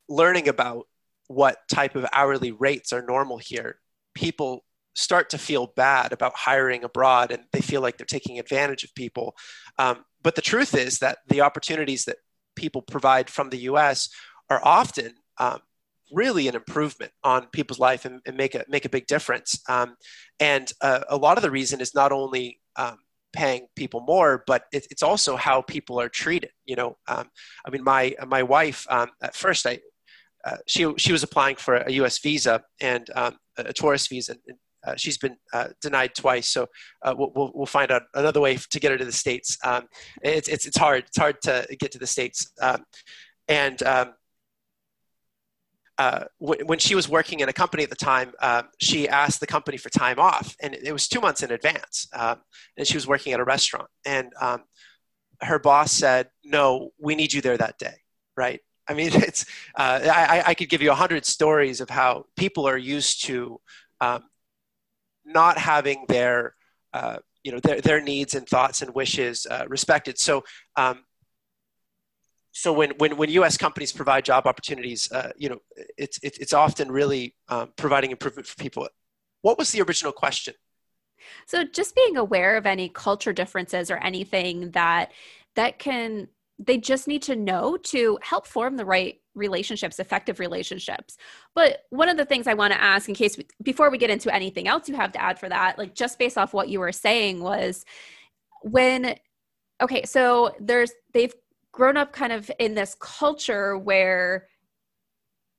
[0.09, 0.87] learning about
[1.26, 3.81] what type of hourly rates are normal here,
[4.14, 8.85] people start to feel bad about hiring abroad and they feel like they're taking advantage
[8.85, 9.37] of people.
[9.79, 12.16] Um, but the truth is that the opportunities that
[12.55, 14.09] people provide from the US
[14.48, 15.61] are often um,
[16.12, 19.61] really an improvement on people's life and, and make a make a big difference.
[19.69, 19.97] Um,
[20.40, 22.99] and uh, a lot of the reason is not only um,
[23.33, 26.51] paying people more, but it, it's also how people are treated.
[26.64, 27.29] You know, um,
[27.66, 29.81] I mean, my my wife um, at first, I
[30.45, 32.19] uh, she she was applying for a U.S.
[32.19, 34.37] visa and um, a tourist visa.
[34.47, 36.69] And, uh, she's been uh, denied twice, so
[37.03, 39.59] uh, we'll, we'll find out another way to get her to the states.
[39.64, 39.88] Um,
[40.23, 41.03] it's, it's it's hard.
[41.09, 42.53] It's hard to get to the states,
[43.49, 43.83] and
[45.99, 49.41] uh, w- when she was working in a company at the time, um, she asked
[49.41, 52.09] the company for time off, and it was two months in advance.
[52.13, 52.41] Um,
[52.77, 54.65] and she was working at a restaurant, and um,
[55.43, 57.95] her boss said, "No, we need you there that day."
[58.37, 58.61] Right?
[58.89, 62.69] I mean, it's uh, I, I, could give you a hundred stories of how people
[62.69, 63.61] are used to
[64.01, 64.25] um,
[65.25, 66.55] not having their
[66.93, 70.19] uh, you know their, their needs and thoughts and wishes uh, respected.
[70.19, 70.45] So
[70.77, 71.05] um,
[72.57, 73.59] so when, when, when U.S.
[73.59, 75.59] companies provide job opportunities, uh, you know,
[75.99, 78.88] it's, it's often really um, providing improvement for people.
[79.42, 80.55] What was the original question?
[81.47, 85.12] So just being aware of any culture differences or anything that
[85.55, 91.19] that can they just need to know to help form the right relationships effective relationships
[91.55, 94.09] but one of the things i want to ask in case we, before we get
[94.09, 96.81] into anything else you have to add for that like just based off what you
[96.81, 97.85] were saying was
[98.62, 99.14] when
[99.83, 101.35] okay so there's they've
[101.77, 104.49] grown up kind of in this culture where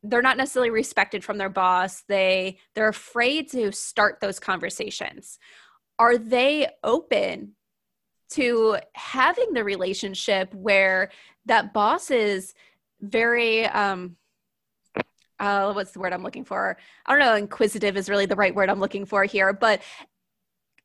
[0.02, 5.38] they're not necessarily respected from their boss they they're afraid to start those conversations
[6.00, 7.54] are they open
[8.32, 11.12] to having the relationship where
[11.46, 12.54] that boss is
[13.00, 14.18] very um
[15.40, 16.78] uh, what's the word I'm looking for?
[17.06, 19.84] I don't know, inquisitive is really the right word I'm looking for here, but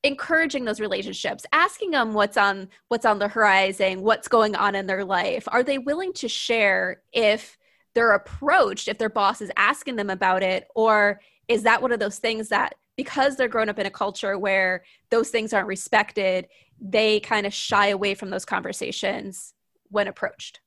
[0.05, 4.87] encouraging those relationships asking them what's on what's on the horizon what's going on in
[4.87, 5.47] their life.
[5.49, 7.57] Are they willing to share if
[7.95, 10.67] they're approached if their boss is asking them about it?
[10.75, 14.39] Or is that one of those things that because they're grown up in a culture
[14.39, 16.49] where those things aren't respected
[16.83, 19.55] they kind of shy away from those conversations
[19.89, 20.61] when approached?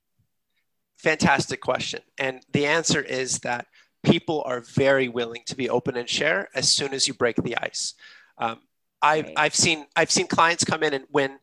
[0.96, 2.00] Fantastic question.
[2.18, 3.66] And the answer is that
[4.02, 7.56] people are very willing to be open and share as soon as you break the
[7.58, 7.94] ice.
[8.38, 8.60] Um,
[9.06, 9.34] I've, right.
[9.36, 11.38] I've seen I've seen clients come in and when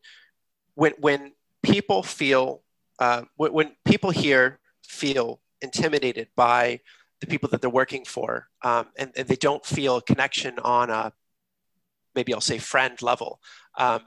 [0.74, 2.62] when when people feel
[2.98, 6.80] uh, when, when, people here feel intimidated by
[7.20, 11.12] the people that they're working for um, and, and, they don't feel connection on a
[12.14, 13.40] maybe I'll say friend level,
[13.78, 14.02] um,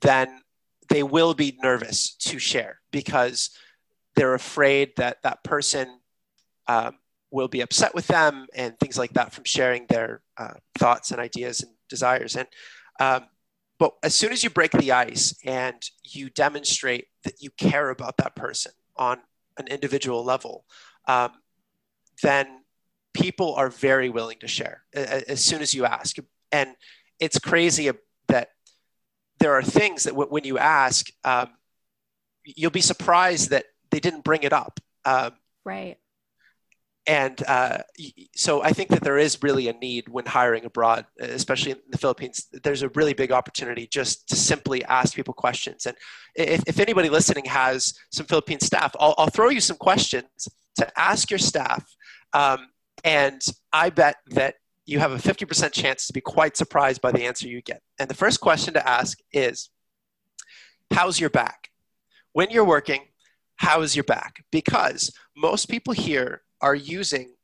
[0.00, 0.40] then
[0.88, 3.50] they will be nervous to share because
[4.14, 6.00] they're afraid that that person
[6.68, 6.98] um,
[7.30, 11.20] will be upset with them and things like that from sharing their uh, thoughts and
[11.20, 12.36] ideas and desires.
[12.36, 12.48] And
[13.00, 13.26] um,
[13.78, 18.16] but as soon as you break the ice and you demonstrate that you care about
[18.18, 19.18] that person on
[19.58, 20.64] an individual level,
[21.08, 21.32] um,
[22.22, 22.62] then
[23.12, 26.16] people are very willing to share as soon as you ask.
[26.52, 26.70] And
[27.20, 27.90] it's crazy
[28.28, 28.48] that
[29.38, 31.50] there are things that when you ask, um,
[32.44, 34.80] you'll be surprised that they didn't bring it up.
[35.04, 35.32] Um,
[35.64, 35.98] right
[37.06, 37.78] and uh,
[38.34, 41.98] so I think that there is really a need when hiring abroad, especially in the
[41.98, 42.48] Philippines.
[42.64, 45.86] There's a really big opportunity just to simply ask people questions.
[45.86, 45.96] And
[46.34, 50.98] if, if anybody listening has some Philippine staff, I'll, I'll, throw you some questions to
[50.98, 51.84] ask your staff.
[52.32, 52.68] Um,
[53.04, 53.40] and
[53.72, 57.46] I bet that you have a 50% chance to be quite surprised by the answer
[57.46, 57.82] you get.
[58.00, 59.70] And the first question to ask is
[60.92, 61.70] How's your back?
[62.32, 63.02] When you're working,
[63.56, 64.44] how is your back?
[64.50, 67.34] Because most people here are using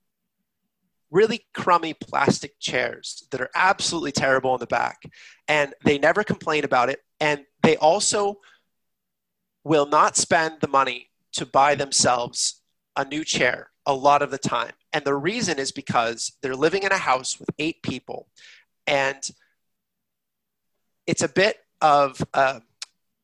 [1.10, 5.02] really crummy plastic chairs that are absolutely terrible in the back
[5.46, 8.38] and they never complain about it and they also
[9.62, 12.62] will not spend the money to buy themselves
[12.96, 14.72] a new chair a lot of the time.
[14.92, 18.28] And the reason is because they're living in a house with eight people
[18.86, 19.22] and
[21.06, 22.62] it's a bit of a,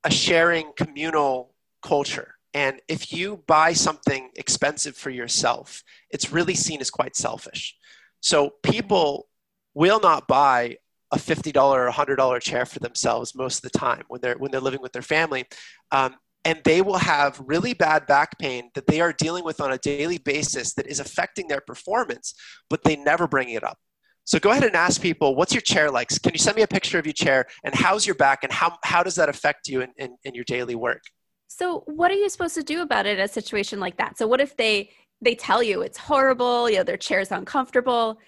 [0.05, 6.81] a sharing communal culture and if you buy something expensive for yourself, it's really seen
[6.81, 7.77] as quite selfish.
[8.19, 9.29] So people
[9.75, 10.79] will not buy
[11.13, 14.61] a $50 or $100 chair for themselves most of the time when they're, when they're
[14.61, 15.45] living with their family.
[15.93, 19.71] Um, and they will have really bad back pain that they are dealing with on
[19.71, 22.35] a daily basis that is affecting their performance,
[22.69, 23.79] but they never bring it up.
[24.25, 26.09] So go ahead and ask people, what's your chair like?
[26.09, 27.47] Can you send me a picture of your chair?
[27.63, 28.41] And how's your back?
[28.43, 31.03] And how, how does that affect you in, in, in your daily work?
[31.49, 34.19] So what are you supposed to do about it in a situation like that?
[34.19, 38.21] So what if they they tell you it's horrible, you know, their chair's uncomfortable?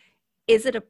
[0.48, 0.82] Is it a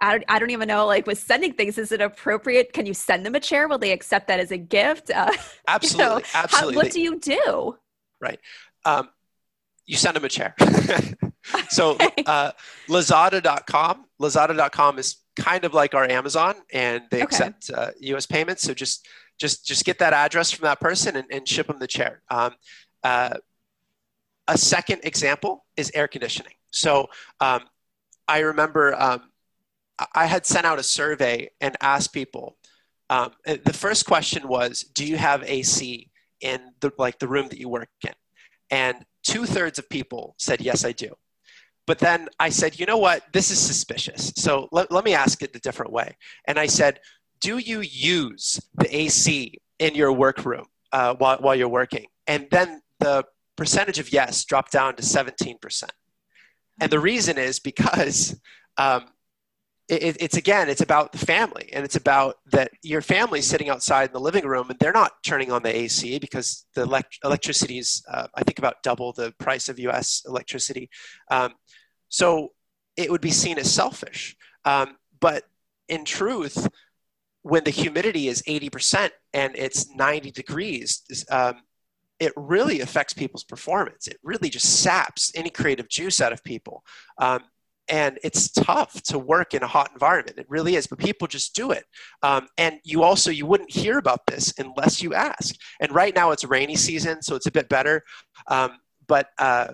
[0.00, 2.72] I don't, I don't even know like with sending things is it appropriate?
[2.72, 3.68] Can you send them a chair?
[3.68, 5.10] Will they accept that as a gift?
[5.14, 5.32] Uh,
[5.66, 7.76] absolutely you know, absolutely how, what do you do?
[8.20, 8.38] Right.
[8.84, 9.08] Um,
[9.86, 10.54] you send them a chair.
[11.68, 12.52] So uh,
[12.88, 17.24] lazada.com lazada.com is kind of like our amazon and they okay.
[17.24, 18.62] accept uh, us payments.
[18.62, 19.06] So just
[19.38, 22.22] just just get that address from that person and, and ship them the chair.
[22.30, 22.54] Um,
[23.02, 23.34] uh,
[24.46, 26.52] a second example is air conditioning.
[26.70, 27.08] So
[27.40, 27.62] um,
[28.28, 29.22] I remember um,
[30.14, 32.56] I had sent out a survey and asked people.
[33.10, 37.58] Um, the first question was, "Do you have AC in the like the room that
[37.58, 38.14] you work in?"
[38.70, 41.14] And two thirds of people said, "Yes, I do."
[41.86, 43.24] But then I said, "You know what?
[43.32, 44.32] This is suspicious.
[44.36, 46.16] So let, let me ask it a different way."
[46.46, 47.00] And I said,
[47.44, 48.58] do you use
[48.94, 52.06] AC in your workroom uh, while, while you're working?
[52.26, 53.24] And then the
[53.56, 55.84] percentage of yes dropped down to 17%.
[56.80, 58.40] And the reason is because
[58.76, 59.06] um,
[59.88, 64.08] it, it's again, it's about the family and it's about that your family's sitting outside
[64.08, 67.78] in the living room and they're not turning on the AC because the elect- electricity
[67.78, 70.88] is, uh, I think, about double the price of US electricity.
[71.30, 71.52] Um,
[72.08, 72.52] so
[72.96, 74.36] it would be seen as selfish.
[74.64, 75.44] Um, but
[75.88, 76.66] in truth,
[77.44, 81.56] when the humidity is 80% and it's 90 degrees, um,
[82.18, 84.08] it really affects people's performance.
[84.08, 86.82] It really just saps any creative juice out of people.
[87.18, 87.40] Um,
[87.86, 90.38] and it's tough to work in a hot environment.
[90.38, 91.84] It really is, but people just do it.
[92.22, 95.54] Um, and you also you wouldn't hear about this unless you ask.
[95.80, 98.04] And right now it's rainy season, so it's a bit better.
[98.48, 99.72] Um, but uh,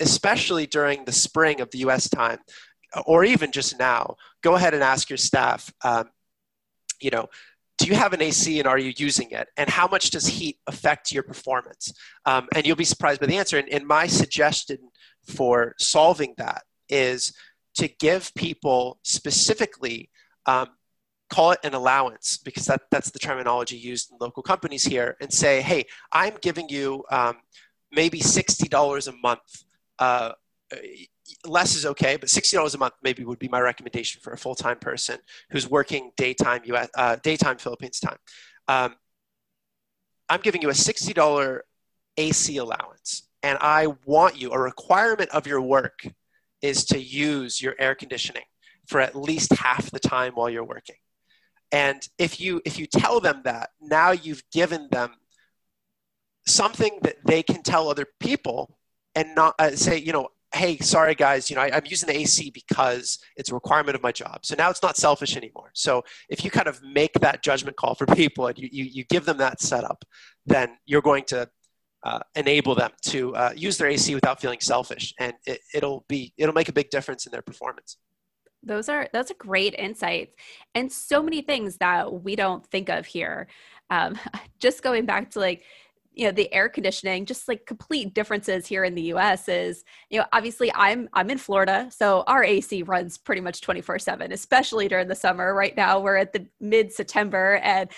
[0.00, 2.08] especially during the spring of the U.S.
[2.08, 2.38] time,
[3.04, 6.08] or even just now, go ahead and ask your staff um,
[7.00, 7.28] you know,
[7.78, 9.48] do you have an AC and are you using it?
[9.56, 11.92] And how much does heat affect your performance?
[12.24, 13.58] Um, and you'll be surprised by the answer.
[13.58, 14.78] And, and my suggestion
[15.26, 17.34] for solving that is
[17.76, 20.10] to give people specifically
[20.46, 20.68] um,
[21.30, 25.32] call it an allowance because that, that's the terminology used in local companies here and
[25.32, 27.36] say hey i'm giving you um,
[27.90, 29.64] maybe $60 a month
[29.98, 30.32] uh,
[31.46, 34.38] less is okay, but sixty dollars a month maybe would be my recommendation for a
[34.38, 35.18] full time person
[35.50, 38.18] who's working daytime US uh, daytime Philippines time.
[38.68, 38.96] Um,
[40.28, 41.64] I'm giving you a sixty dollar
[42.16, 46.06] AC allowance, and I want you a requirement of your work
[46.62, 48.44] is to use your air conditioning
[48.86, 50.96] for at least half the time while you're working.
[51.72, 55.14] And if you if you tell them that, now you've given them
[56.46, 58.78] something that they can tell other people
[59.14, 62.16] and not uh, say, you know, hey, sorry guys, you know, I, am using the
[62.16, 64.46] AC because it's a requirement of my job.
[64.46, 65.70] So now it's not selfish anymore.
[65.74, 69.04] So if you kind of make that judgment call for people and you, you, you
[69.04, 70.04] give them that setup,
[70.46, 71.48] then you're going to
[72.04, 76.34] uh, enable them to uh, use their AC without feeling selfish, and it, it'll be
[76.36, 77.96] it'll make a big difference in their performance.
[78.62, 80.34] Those are those are great insights,
[80.74, 83.48] and so many things that we don't think of here.
[83.88, 84.18] Um,
[84.60, 85.62] just going back to like
[86.14, 90.18] you know the air conditioning just like complete differences here in the US is you
[90.18, 95.08] know obviously I'm I'm in Florida so our AC runs pretty much 24/7 especially during
[95.08, 95.54] the summer.
[95.54, 97.90] Right now we're at the mid September and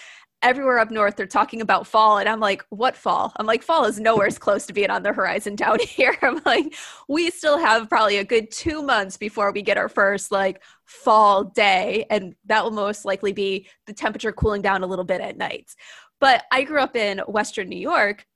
[0.42, 3.33] everywhere up north they're talking about fall and i'm like what fall?
[3.37, 6.16] I'm like fall is nowhere as close to being on the horizon down here.
[6.22, 6.74] I'm like
[7.09, 11.44] we still have probably a good two months before we get our first like fall
[11.44, 15.37] day and that will most likely be the temperature cooling down a little bit at
[15.37, 15.74] nights
[16.20, 18.26] but I grew up in Western New York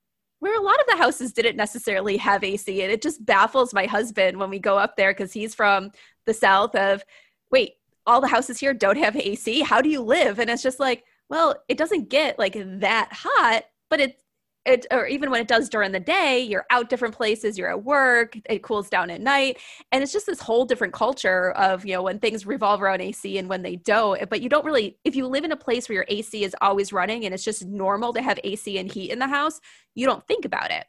[0.41, 2.83] where a lot of the houses didn't necessarily have AC.
[2.83, 5.93] And it just baffles my husband when we go up there because he's from
[6.27, 7.05] the south of,
[7.51, 7.75] wait,
[8.07, 9.61] all the houses here don't have AC.
[9.61, 10.39] How do you live?
[10.39, 14.23] And it's just like, well, it doesn't get like that hot, but it's
[14.67, 17.83] it, or even when it does during the day, you're out different places, you're at
[17.83, 19.59] work, it cools down at night.
[19.91, 23.39] And it's just this whole different culture of, you know, when things revolve around AC
[23.39, 24.29] and when they don't.
[24.29, 26.93] But you don't really, if you live in a place where your AC is always
[26.93, 29.61] running and it's just normal to have AC and heat in the house,
[29.95, 30.85] you don't think about it.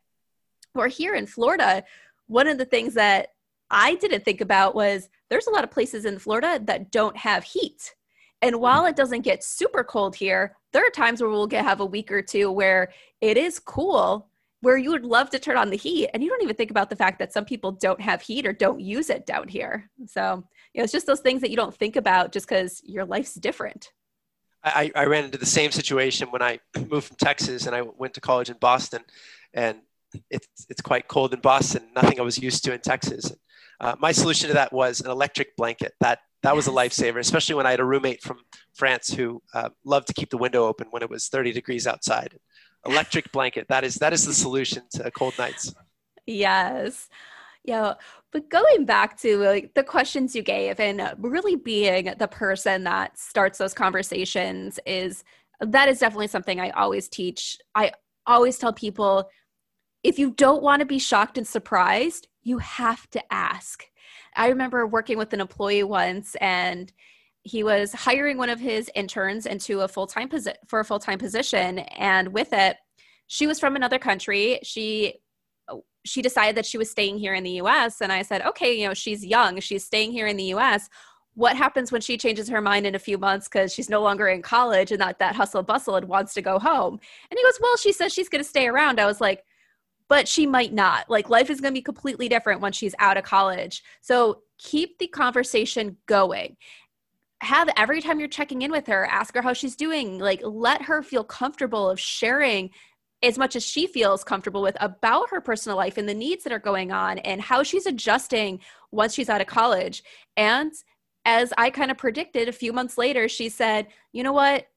[0.76, 1.84] Or here in Florida,
[2.28, 3.30] one of the things that
[3.70, 7.46] I didn't think about was there's a lot of places in Florida that don't have
[7.46, 7.96] heat.
[8.42, 11.80] And while it doesn't get super cold here, there are times where we'll get have
[11.80, 14.28] a week or two where it is cool
[14.62, 16.10] where you would love to turn on the heat.
[16.14, 18.54] And you don't even think about the fact that some people don't have heat or
[18.54, 19.90] don't use it down here.
[20.08, 23.06] So you know it's just those things that you don't think about just because your
[23.06, 23.92] life's different.
[24.64, 28.14] I, I ran into the same situation when i moved from texas and i went
[28.14, 29.02] to college in boston
[29.56, 29.80] and
[30.30, 33.32] it's, it's quite cold in boston nothing i was used to in texas.
[33.82, 35.94] Uh, my solution to that was an electric blanket.
[36.00, 38.40] That that was a lifesaver, especially when I had a roommate from
[38.74, 42.38] France who uh, loved to keep the window open when it was 30 degrees outside.
[42.86, 43.68] Electric blanket.
[43.70, 45.74] That is that is the solution to cold nights.
[46.26, 47.10] Yes.
[47.64, 47.94] Yeah,
[48.32, 53.20] but going back to like the questions you gave and really being the person that
[53.20, 55.24] starts those conversations is
[55.60, 57.60] that is definitely something I always teach.
[57.76, 57.92] I
[58.26, 59.30] always tell people
[60.04, 63.86] if you don't want to be shocked and surprised, you have to ask
[64.36, 66.92] I remember working with an employee once and
[67.44, 70.30] he was hiring one of his interns into a full-time
[70.68, 72.78] for a full-time position and with it
[73.28, 74.60] she was from another country.
[74.64, 75.16] She
[76.04, 78.88] she decided that she was staying here in the US and I said okay you
[78.88, 80.90] know she's young she's staying here in the US
[81.34, 84.28] what happens when she changes her mind in a few months because she's no longer
[84.28, 87.00] in college and not that hustle bustle and wants to go home?
[87.30, 89.00] And he goes well she says she's going to stay around.
[89.00, 89.44] I was like
[90.12, 91.10] but she might not.
[91.10, 93.82] Like life is going to be completely different once she's out of college.
[94.02, 96.58] So keep the conversation going.
[97.40, 100.20] Have every time you're checking in with her, ask her how she's doing.
[100.20, 102.72] Like let her feel comfortable of sharing
[103.24, 106.52] as much as she feels comfortable with about her personal life and the needs that
[106.52, 108.60] are going on and how she's adjusting
[108.92, 110.04] once she's out of college.
[110.36, 110.74] And
[111.24, 114.68] as I kind of predicted, a few months later, she said, You know what?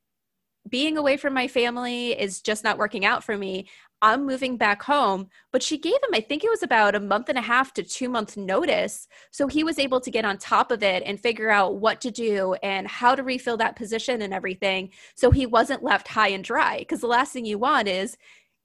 [0.68, 3.66] Being away from my family is just not working out for me.
[4.04, 5.28] I'm moving back home.
[5.50, 7.82] But she gave him, I think it was about a month and a half to
[7.82, 9.08] two month notice.
[9.30, 12.10] So he was able to get on top of it and figure out what to
[12.10, 14.90] do and how to refill that position and everything.
[15.14, 16.80] So he wasn't left high and dry.
[16.80, 18.18] Because the last thing you want is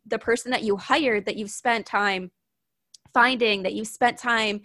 [0.06, 2.32] the person that you hired that you've spent time
[3.14, 4.60] finding, that you've spent time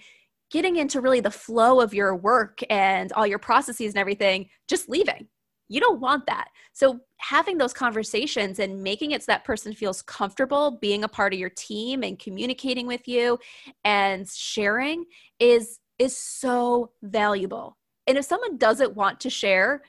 [0.51, 4.89] getting into really the flow of your work and all your processes and everything, just
[4.89, 5.29] leaving
[5.69, 6.49] you don't want that.
[6.73, 11.33] So having those conversations and making it so that person feels comfortable being a part
[11.33, 13.39] of your team and communicating with you
[13.85, 15.05] and sharing
[15.41, 17.77] is is so valuable.
[18.07, 19.83] And if someone doesn't want to share,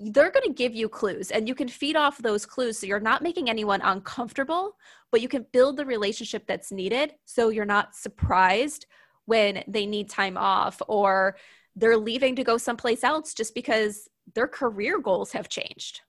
[0.00, 3.00] they're going to give you clues and you can feed off those clues so you're
[3.00, 4.76] not making anyone uncomfortable,
[5.10, 8.86] but you can build the relationship that's needed so you're not surprised
[9.26, 11.36] when they need time off or
[11.76, 16.00] they're leaving to go someplace else just because their career goals have changed.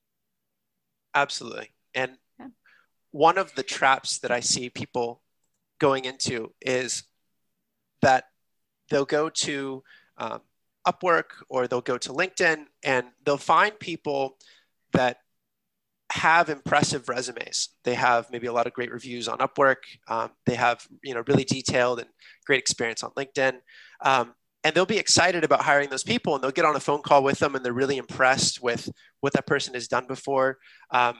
[1.13, 1.71] Absolutely.
[1.93, 2.47] And yeah.
[3.11, 5.21] one of the traps that I see people
[5.79, 7.03] going into is
[8.01, 8.25] that
[8.89, 9.83] they'll go to
[10.17, 10.41] um,
[10.87, 14.37] Upwork or they'll go to LinkedIn and they'll find people
[14.93, 15.17] that
[16.11, 17.69] have impressive resumes.
[17.83, 19.77] They have maybe a lot of great reviews on Upwork.
[20.07, 22.09] Um, they have you know really detailed and
[22.45, 23.57] great experience on LinkedIn.
[24.01, 24.35] Um,
[24.65, 27.23] and they'll be excited about hiring those people and they'll get on a phone call
[27.23, 28.89] with them and they're really impressed with
[29.21, 30.57] what that person has done before
[30.91, 31.15] um,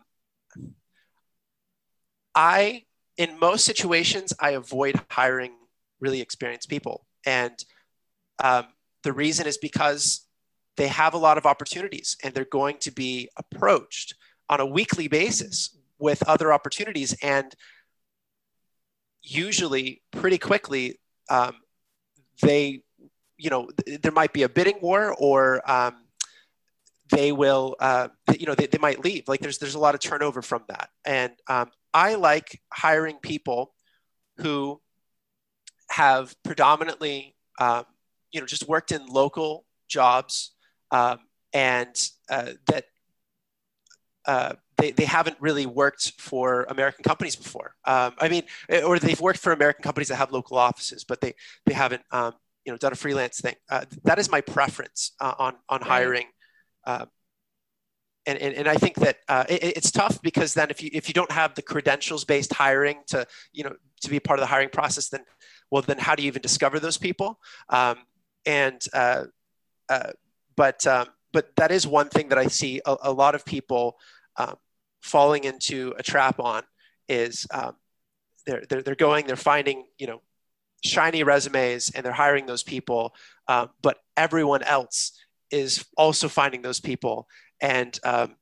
[2.34, 2.84] i
[3.18, 5.54] in most situations i avoid hiring
[6.00, 7.06] really experienced people.
[7.26, 7.58] And
[8.44, 8.66] um,
[9.04, 10.26] the reason is because
[10.78, 14.16] they have a lot of opportunities and they're going to be approached
[14.50, 17.16] on a weekly basis with other opportunities.
[17.22, 17.54] And
[19.24, 21.56] usually, pretty quickly, um,
[22.42, 22.84] they,
[23.38, 25.96] you know, th- there might be a bidding war or um,
[27.10, 28.08] they will, uh,
[28.38, 29.28] you know, they, they might leave.
[29.28, 30.90] Like there's, there's a lot of turnover from that.
[31.06, 33.74] And um, I like hiring people
[34.38, 34.82] who
[35.90, 37.86] have predominantly, um,
[38.32, 40.52] you know, just worked in local jobs
[40.92, 41.20] um,
[41.54, 41.96] and
[42.30, 42.86] uh, that
[44.26, 47.76] uh, they, they haven't really worked for American companies before.
[47.86, 51.22] Um, I mean, eh, or they've worked for American companies that have local offices, but
[51.22, 51.34] they,
[51.66, 52.34] they haven't, um,
[52.66, 53.56] you know, done a freelance thing.
[53.70, 56.26] Uh, that is my preference uh, on, on hiring.
[56.86, 57.06] Uh,
[58.26, 61.08] and, and, and I think that uh, it, it's tough because then if you, if
[61.08, 64.48] you don't have the credentials based hiring to, you know, to be part of the
[64.48, 65.24] hiring process, then,
[65.70, 67.40] well, then how do you even discover those people?
[67.70, 67.98] Um,
[68.46, 69.26] and, uh,
[70.56, 73.98] but, um, but that is one thing that I see a, a lot of people
[74.38, 74.56] um,
[75.02, 76.64] falling into a trap on
[77.08, 77.76] is um,
[78.48, 80.22] they're, they're, they're going, they're finding, you know,
[80.86, 83.16] shiny resumes and they're hiring those people,
[83.48, 85.12] uh, but everyone else
[85.52, 87.28] is also finding those people.
[87.62, 88.36] And um,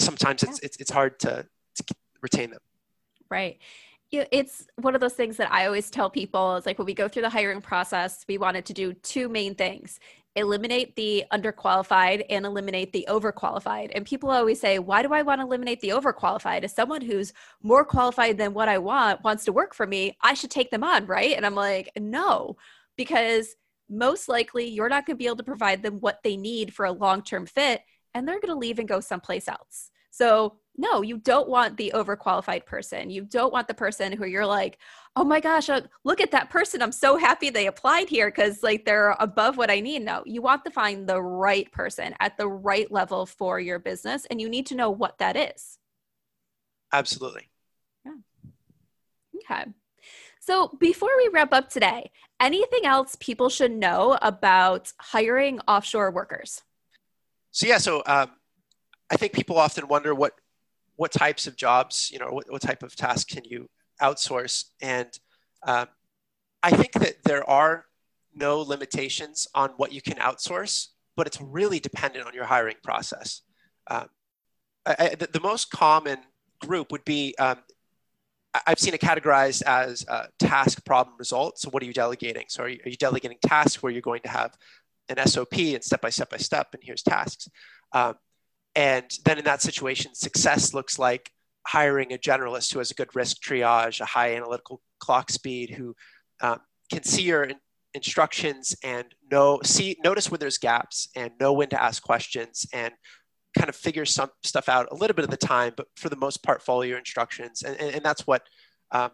[0.00, 1.46] sometimes it's, it's, it's hard to,
[1.76, 2.60] to retain them.
[3.30, 3.58] Right
[4.12, 7.06] it's one of those things that I always tell people is like when we go
[7.06, 10.00] through the hiring process, we wanted to do two main things
[10.36, 13.90] eliminate the underqualified and eliminate the overqualified.
[13.94, 16.62] And people always say, Why do I want to eliminate the overqualified?
[16.62, 20.34] As someone who's more qualified than what I want wants to work for me, I
[20.34, 21.36] should take them on, right?
[21.36, 22.56] And I'm like, No,
[22.96, 23.56] because
[23.88, 26.84] most likely you're not going to be able to provide them what they need for
[26.84, 27.82] a long term fit,
[28.14, 29.90] and they're going to leave and go someplace else.
[30.10, 33.10] So no, you don't want the overqualified person.
[33.10, 34.78] You don't want the person who you're like,
[35.14, 36.80] oh my gosh, uh, look at that person.
[36.80, 40.02] I'm so happy they applied here because like they're above what I need.
[40.02, 44.26] No, you want to find the right person at the right level for your business,
[44.30, 45.76] and you need to know what that is.
[46.94, 47.50] Absolutely.
[48.06, 48.12] Yeah.
[49.36, 49.70] Okay.
[50.40, 52.10] So before we wrap up today,
[52.40, 56.62] anything else people should know about hiring offshore workers?
[57.50, 58.30] So yeah, so um,
[59.10, 60.32] I think people often wonder what
[61.00, 63.70] what types of jobs, you know, what, what type of tasks can you
[64.02, 64.66] outsource?
[64.82, 65.08] And
[65.66, 65.86] um,
[66.62, 67.86] I think that there are
[68.34, 73.40] no limitations on what you can outsource, but it's really dependent on your hiring process.
[73.86, 74.08] Um,
[74.84, 76.18] I, I, the, the, most common
[76.60, 77.56] group would be um,
[78.66, 81.58] I've seen it categorized as uh, task problem result.
[81.58, 82.44] So, what are you delegating?
[82.48, 84.54] So, are you, are you, delegating tasks where you're going to have
[85.08, 87.48] an SOP and step by step by step, and here's tasks?
[87.92, 88.16] Um,
[88.74, 91.30] and then in that situation, success looks like
[91.66, 95.94] hiring a generalist who has a good risk triage, a high analytical clock speed, who
[96.40, 96.60] um,
[96.90, 97.56] can see your in-
[97.94, 102.94] instructions and know see notice when there's gaps and know when to ask questions and
[103.56, 106.16] kind of figure some stuff out a little bit of the time, but for the
[106.16, 107.62] most part, follow your instructions.
[107.62, 108.42] And, and, and that's what
[108.92, 109.10] um,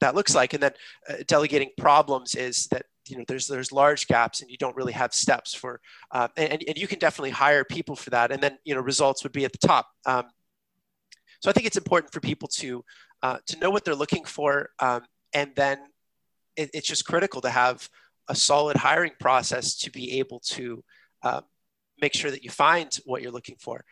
[0.00, 0.52] that looks like.
[0.52, 0.72] And then
[1.08, 4.92] uh, delegating problems is that you know there's there's large gaps and you don't really
[4.92, 5.80] have steps for
[6.12, 8.30] uh, and, and you can definitely hire people for that.
[8.32, 9.88] And then you know results would be at the top.
[10.06, 10.24] Um,
[11.40, 12.84] so i think it's important for people to
[13.22, 15.78] uh, to know what they're looking for um, and then
[16.56, 17.88] it, it's just critical to have
[18.28, 20.82] a solid hiring process to be able to
[21.22, 21.40] uh,
[22.00, 23.84] make sure that you find what you're looking for.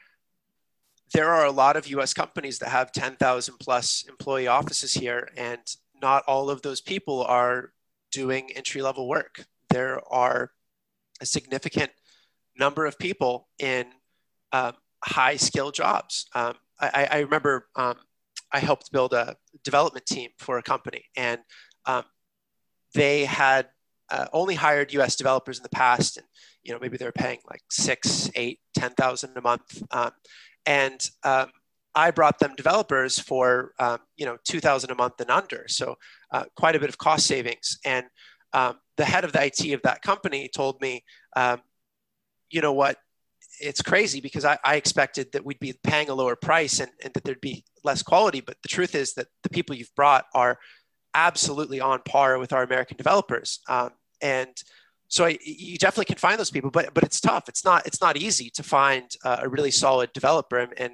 [1.13, 5.61] There are a lot of us companies that have 10000 plus employee offices here and
[6.01, 7.73] not all of those people are
[8.11, 9.45] doing entry level work.
[9.71, 10.51] There are
[11.21, 11.91] a significant
[12.59, 13.87] number of people in
[14.53, 16.27] um, high skill jobs.
[16.35, 17.97] Um, I, I, remember um,
[18.53, 21.41] I helped build a development team for a company, and
[21.87, 22.05] um,
[22.95, 23.69] they had
[24.11, 25.17] uh, only hired U.S.
[25.17, 26.27] developers in the past, and
[26.63, 30.13] you know maybe they were paying like six, eight, ten thousand a month, um,
[30.67, 31.51] and um,
[31.95, 33.73] I brought them developers for
[34.17, 35.97] you know two thousand a month and under, so
[36.33, 37.79] uh, quite a bit of cost savings.
[37.85, 38.07] And
[38.53, 41.05] um, the head of the IT of that company told me,
[41.37, 41.61] um,
[42.51, 42.97] you know what,
[43.61, 47.13] it's crazy because I, I, expected that we'd be paying a lower price and, and,
[47.15, 48.41] that there'd be less quality.
[48.41, 50.59] But the truth is that the people you've brought are
[51.15, 53.61] absolutely on par with our American developers.
[53.69, 53.91] Um,
[54.23, 54.51] and
[55.09, 57.49] so I, you definitely can find those people, but but it's tough.
[57.49, 60.93] It's not it's not easy to find uh, a really solid developer, and, and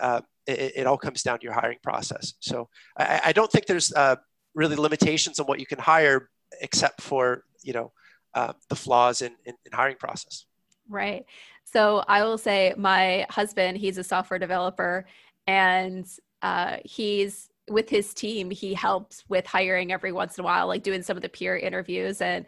[0.00, 2.34] uh, it, it, all comes down to your hiring process.
[2.40, 2.68] So
[2.98, 4.16] I, I don't think there's uh,
[4.54, 6.30] really limitations on what you can hire,
[6.60, 7.92] except for you know
[8.34, 10.46] uh, the flaws in, in, in hiring process.
[10.88, 11.24] Right.
[11.64, 15.06] So I will say my husband, he's a software developer,
[15.46, 16.06] and
[16.42, 20.82] uh, he's with his team, he helps with hiring every once in a while, like
[20.82, 22.20] doing some of the peer interviews.
[22.20, 22.44] And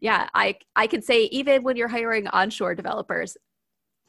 [0.00, 3.36] yeah, I I can say even when you're hiring onshore developers,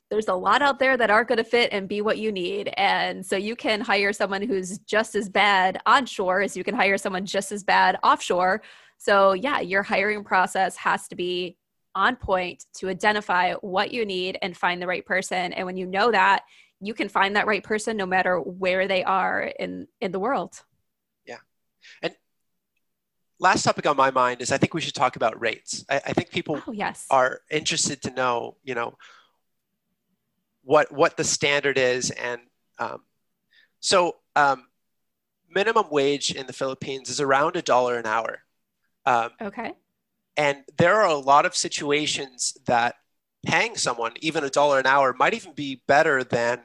[0.09, 2.71] there's a lot out there that aren't going to fit and be what you need.
[2.77, 6.97] And so you can hire someone who's just as bad onshore as you can hire
[6.97, 8.61] someone just as bad offshore.
[8.97, 11.57] So yeah, your hiring process has to be
[11.95, 15.53] on point to identify what you need and find the right person.
[15.53, 16.43] And when you know that,
[16.79, 20.61] you can find that right person no matter where they are in in the world.
[21.25, 21.37] Yeah.
[22.01, 22.13] And
[23.39, 25.85] last topic on my mind is I think we should talk about rates.
[25.89, 27.05] I, I think people oh, yes.
[27.09, 28.97] are interested to know, you know,
[30.63, 32.41] what what the standard is, and
[32.79, 33.03] um,
[33.79, 34.65] so um,
[35.49, 38.39] minimum wage in the Philippines is around a dollar an hour.
[39.05, 39.73] Um, okay.
[40.35, 42.95] And there are a lot of situations that
[43.45, 46.61] paying someone even a dollar an hour might even be better than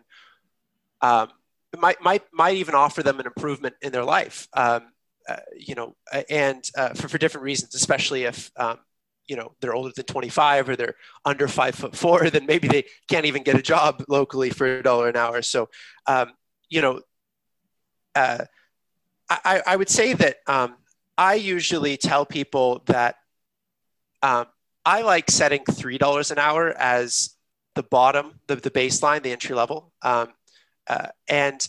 [1.00, 1.28] um,
[1.76, 4.48] might might might even offer them an improvement in their life.
[4.54, 4.92] Um,
[5.28, 5.94] uh, you know,
[6.30, 8.78] and uh, for for different reasons, especially if um,
[9.28, 12.84] you know they're older than 25 or they're under five foot four, then maybe they
[13.08, 15.42] can't even get a job locally for a dollar an hour.
[15.42, 15.68] So,
[16.06, 16.32] um,
[16.68, 17.00] you know,
[18.14, 18.44] uh,
[19.30, 20.76] I, I would say that um,
[21.16, 23.16] I usually tell people that
[24.22, 24.46] um,
[24.84, 27.34] I like setting three dollars an hour as
[27.74, 29.92] the bottom, the, the baseline, the entry level.
[30.02, 30.28] Um,
[30.88, 31.68] uh, and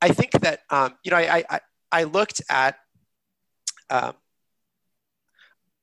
[0.00, 1.60] I think that um, you know I, I,
[1.92, 2.76] I looked at
[3.90, 4.14] um,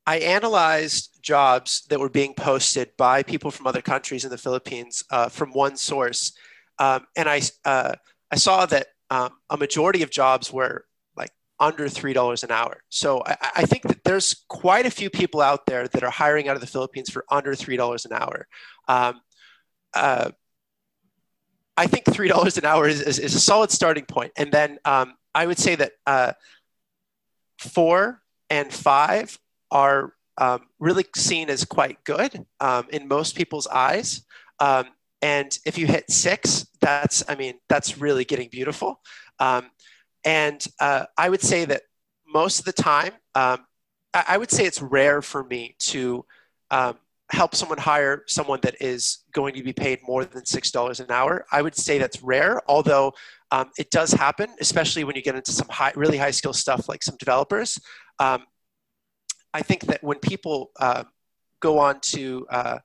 [0.05, 5.03] I analyzed jobs that were being posted by people from other countries in the Philippines
[5.11, 6.33] uh, from one source,
[6.79, 7.93] um, and I uh,
[8.31, 12.81] I saw that um, a majority of jobs were like under three dollars an hour.
[12.89, 16.47] So I, I, think that there's quite a few people out there that are hiring
[16.47, 18.47] out of the Philippines for under three dollars an hour.
[18.87, 19.21] Um,
[19.93, 20.31] uh,
[21.77, 24.79] I think three dollars an hour is, is, is, a solid starting point, and then
[24.85, 26.33] um, I would say that uh,
[27.57, 29.37] four and five
[29.71, 34.25] are um, really seen as quite good um, in most people's eyes.
[34.59, 34.87] Um,
[35.21, 38.99] and if you hit six, that's I mean that's really getting beautiful.
[39.39, 39.69] Um,
[40.25, 41.83] and uh, I would say that
[42.27, 43.65] most of the time, um,
[44.13, 46.25] I, I, would say it's rare for me to
[47.31, 51.45] help someone hire someone that is going to be paid more than $6 an hour.
[51.51, 53.13] I would say that's rare, although
[53.51, 56.89] um, it does happen, especially when you get into some high, really high skill stuff
[56.89, 57.79] like some developers.
[58.19, 58.43] Um,
[59.53, 61.03] I think that when people uh,
[61.59, 62.77] go on to uh,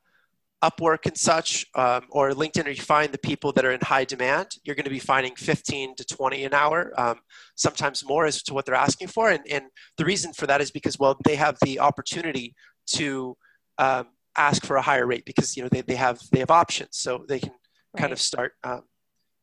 [0.65, 4.05] Upwork and such, um, or LinkedIn, or you find the people that are in high
[4.05, 7.21] demand, you're going to be finding 15 to 20 an hour, um,
[7.55, 9.31] sometimes more as to what they're asking for.
[9.31, 12.55] And, and, the reason for that is because, well, they have the opportunity
[12.95, 13.37] to
[13.79, 16.91] um, ask for a higher rate because you know they, they have they have options
[16.93, 17.53] so they can
[17.95, 18.01] right.
[18.01, 18.83] kind of start um,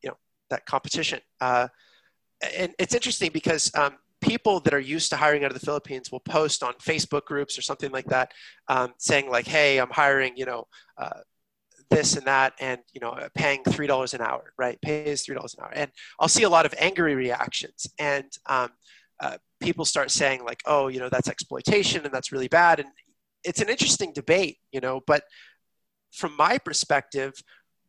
[0.02, 0.18] you know
[0.50, 1.68] that competition uh,
[2.58, 6.12] and it's interesting because um, people that are used to hiring out of the philippines
[6.12, 8.32] will post on facebook groups or something like that
[8.70, 10.66] um, saying like hey i'm hiring you know
[10.98, 11.20] uh,
[11.90, 14.82] this and that and you know paying three dollars an hour right?
[14.82, 15.72] Pays three dollars an hour.
[15.74, 18.70] And i'll see a lot of angry reactions and um,
[19.20, 22.80] uh, people start saying like oh you know that's exploitation and that's really bad.
[22.80, 22.90] And
[23.44, 25.24] it's an interesting debate, you know, but
[26.12, 27.34] from my perspective,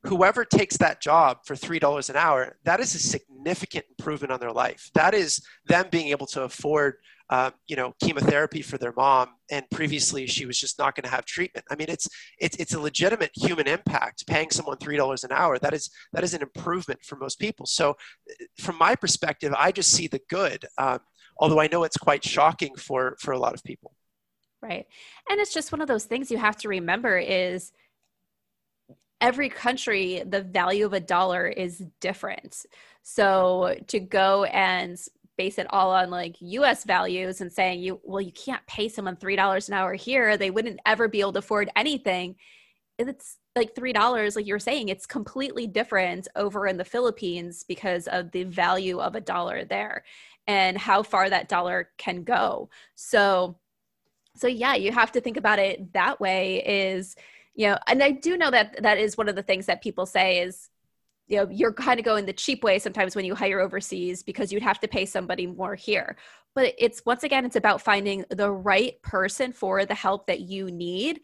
[0.05, 4.53] whoever takes that job for $3 an hour, that is a significant improvement on their
[4.53, 4.91] life.
[4.95, 6.97] That is them being able to afford,
[7.31, 9.31] um, you know, chemotherapy for their mom.
[9.51, 11.65] And previously she was just not going to have treatment.
[11.71, 15.59] I mean, it's, it's, it's a legitimate human impact paying someone $3 an hour.
[15.59, 17.65] That is, that is an improvement for most people.
[17.65, 17.97] So
[18.59, 20.67] from my perspective, I just see the good.
[20.77, 21.01] Um,
[21.39, 23.95] although I know it's quite shocking for, for a lot of people.
[24.61, 24.87] Right.
[25.29, 27.73] And it's just one of those things you have to remember is
[29.21, 32.67] every country the value of a dollar is different.
[33.03, 34.99] So to go and
[35.37, 39.17] base it all on like US values and saying you well you can't pay someone
[39.17, 42.37] $3 an hour here, they wouldn't ever be able to afford anything.
[42.99, 48.31] It's like $3 like you're saying it's completely different over in the Philippines because of
[48.33, 50.05] the value of a dollar there
[50.47, 52.69] and how far that dollar can go.
[52.95, 53.59] So
[54.37, 57.17] so yeah you have to think about it that way is
[57.55, 60.07] you know and i do know that that is one of the things that people
[60.07, 60.71] say is
[61.27, 64.53] you know you're kind of going the cheap way sometimes when you hire overseas because
[64.53, 66.17] you'd have to pay somebody more here.
[66.55, 70.71] But it's once again it's about finding the right person for the help that you
[70.71, 71.21] need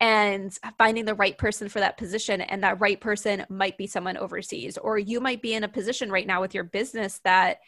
[0.00, 2.40] and finding the right person for that position.
[2.40, 6.10] And that right person might be someone overseas or you might be in a position
[6.10, 7.58] right now with your business that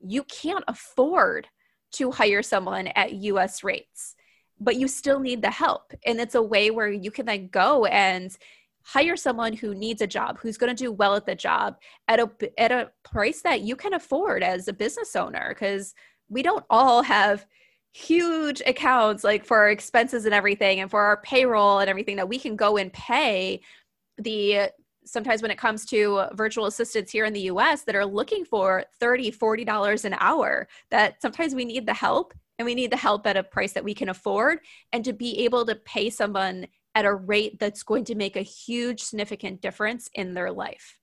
[0.00, 1.46] you can't afford
[1.90, 4.14] to hire someone at US rates
[4.60, 5.92] but you still need the help.
[6.04, 8.36] And it's a way where you can then go and
[8.82, 11.76] hire someone who needs a job, who's going to do well at the job
[12.08, 15.94] at a at a price that you can afford as a business owner because
[16.28, 17.46] we don't all have
[17.92, 22.28] huge accounts like for our expenses and everything and for our payroll and everything that
[22.28, 23.60] we can go and pay
[24.18, 24.70] the
[25.04, 28.84] sometimes when it comes to virtual assistants here in the US that are looking for
[29.00, 32.96] 30 40 dollars an hour that sometimes we need the help and we need the
[32.96, 34.58] help at a price that we can afford.
[34.92, 38.42] And to be able to pay someone at a rate that's going to make a
[38.42, 40.98] huge significant difference in their life.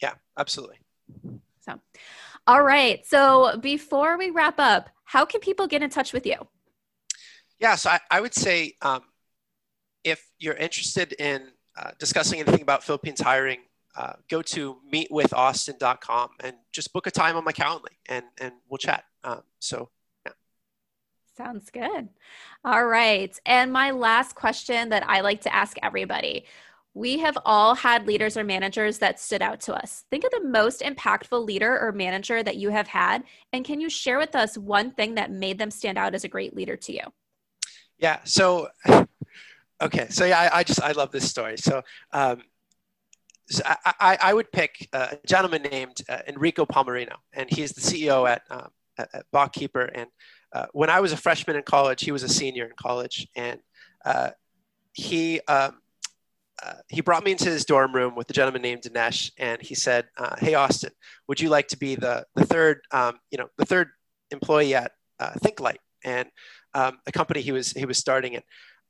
[0.00, 0.78] Yeah absolutely.
[1.60, 1.80] So
[2.46, 3.04] all right.
[3.06, 6.36] So before we wrap up how can people get in touch with you?
[7.58, 9.02] Yeah so i, I would say um,
[10.02, 13.58] if you're interested in uh, discussing anything about philippines hiring
[13.96, 18.78] uh, go to meetwithaustin.com and just book a time on my calendar and, and we'll
[18.78, 19.04] chat.
[19.24, 19.90] Um, so,
[20.24, 20.32] yeah.
[21.36, 22.08] Sounds good.
[22.64, 23.36] All right.
[23.44, 26.44] And my last question that I like to ask everybody
[26.94, 30.04] we have all had leaders or managers that stood out to us.
[30.10, 33.24] Think of the most impactful leader or manager that you have had.
[33.52, 36.28] And can you share with us one thing that made them stand out as a
[36.28, 37.02] great leader to you?
[37.98, 38.20] Yeah.
[38.22, 38.68] So,
[39.82, 40.06] okay.
[40.08, 41.58] So, yeah, I, I just, I love this story.
[41.58, 42.42] So, um,
[43.48, 48.26] so I, I, would pick a gentleman named uh, Enrico Palmerino, and he's the CEO
[48.26, 49.82] at, um, at Botkeeper.
[49.94, 50.08] And
[50.52, 53.60] uh, when I was a freshman in college, he was a senior in college, and
[54.04, 54.30] uh,
[54.92, 55.80] he um,
[56.64, 59.74] uh, he brought me into his dorm room with a gentleman named Dinesh, and he
[59.74, 60.92] said, uh, "Hey Austin,
[61.28, 63.88] would you like to be the the third um, you know the third
[64.30, 66.28] employee at uh, ThinkLite and
[66.74, 68.44] um, a company he was he was starting?" And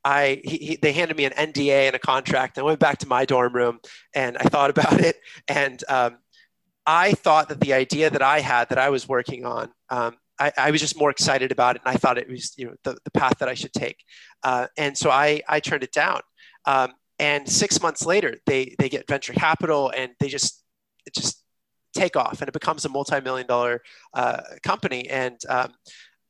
[0.05, 2.59] I he, he, they handed me an NDA and a contract.
[2.59, 3.81] I went back to my dorm room
[4.15, 5.17] and I thought about it,
[5.49, 6.19] and um,
[6.87, 10.53] I thought that the idea that I had that I was working on, um, I,
[10.59, 12.97] I, was just more excited about it, and I thought it was you know the,
[13.05, 13.99] the path that I should take,
[14.43, 16.20] uh, and so I I turned it down.
[16.66, 20.62] Um, and six months later, they they get venture capital, and they just
[21.14, 21.43] just
[21.95, 23.80] take off, and it becomes a multi-million dollar
[24.12, 25.72] uh, company, and um,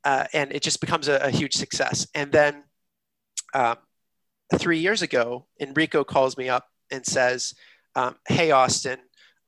[0.05, 2.07] uh, and it just becomes a, a huge success.
[2.15, 2.65] And then
[3.55, 3.77] um,
[4.55, 7.55] three years ago, Enrico calls me up and says,
[7.97, 8.99] um, Hey, Austin,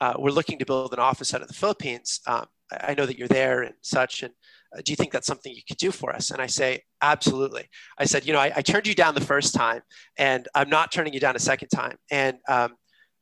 [0.01, 2.21] uh, we're looking to build an office out of the Philippines.
[2.27, 4.23] Um, I know that you're there and such.
[4.23, 4.33] And
[4.77, 6.31] uh, do you think that's something you could do for us?
[6.31, 7.69] And I say, Absolutely.
[7.99, 9.83] I said, You know, I, I turned you down the first time,
[10.19, 11.97] and I'm not turning you down a second time.
[12.11, 12.77] And um,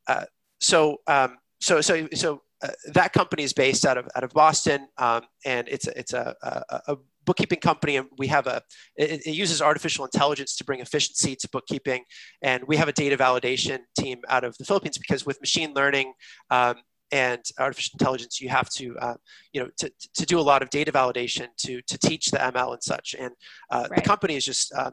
[0.07, 0.25] uh,
[0.61, 4.89] so, um, so, so, so, uh, that company is based out of out of Boston,
[4.97, 8.63] um, and it's a, it's a, a, a bookkeeping company and we have a
[8.97, 12.03] it, it, uses artificial intelligence to bring efficiency to bookkeeping
[12.43, 16.13] and we have a data validation team out of the philippines because with machine learning
[16.51, 16.77] um,
[17.13, 19.15] and artificial intelligence you have to uh,
[19.53, 22.73] you know to, to do a lot of data validation to to teach the ml
[22.73, 23.33] and such and
[23.71, 23.97] uh, right.
[23.97, 24.91] the company is just uh,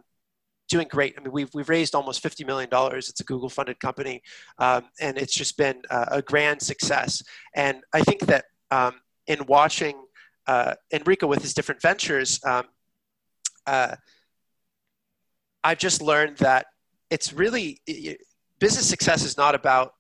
[0.72, 1.14] doing great.
[1.18, 2.70] I mean, we've, we've raised almost $50 million.
[2.72, 4.22] It's a Google funded company.
[4.58, 7.22] Um, and it's just been a, a, grand success.
[7.54, 8.94] And I think that um,
[9.28, 10.02] in watching
[10.52, 12.66] uh, Enrico with his different ventures, um,
[13.66, 13.96] uh,
[15.64, 16.66] I've just learned that
[17.10, 17.80] it's really
[18.60, 19.94] business success is not about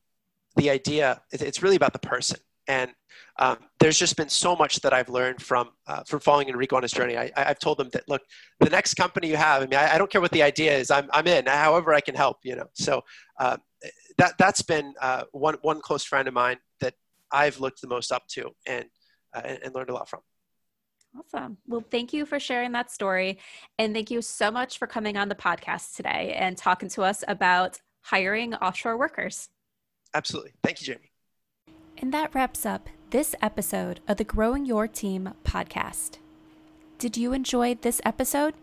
[0.57, 2.39] the idea; it's really about the person.
[2.67, 2.91] And
[3.39, 6.83] um, there's just been so much that I've learned from uh, from following Enrico on
[6.83, 7.15] his journey.
[7.17, 8.21] I, have told them that look,
[8.59, 10.91] the next company you have, I mean, I, I, don't care what the idea is,
[10.91, 11.45] I'm I'm in.
[11.45, 12.37] However, I can help.
[12.43, 13.03] You know, so
[13.39, 13.55] uh,
[14.17, 16.93] that that's been uh, one one close friend of mine that
[17.31, 18.85] I've looked the most up to and,
[19.33, 20.19] uh, and, and learned a lot from.
[21.17, 21.57] Awesome.
[21.67, 23.39] Well, thank you for sharing that story.
[23.77, 27.23] And thank you so much for coming on the podcast today and talking to us
[27.27, 29.49] about hiring offshore workers.
[30.13, 30.53] Absolutely.
[30.63, 31.11] Thank you, Jamie.
[31.97, 36.17] And that wraps up this episode of the Growing Your Team podcast.
[36.97, 38.53] Did you enjoy this episode?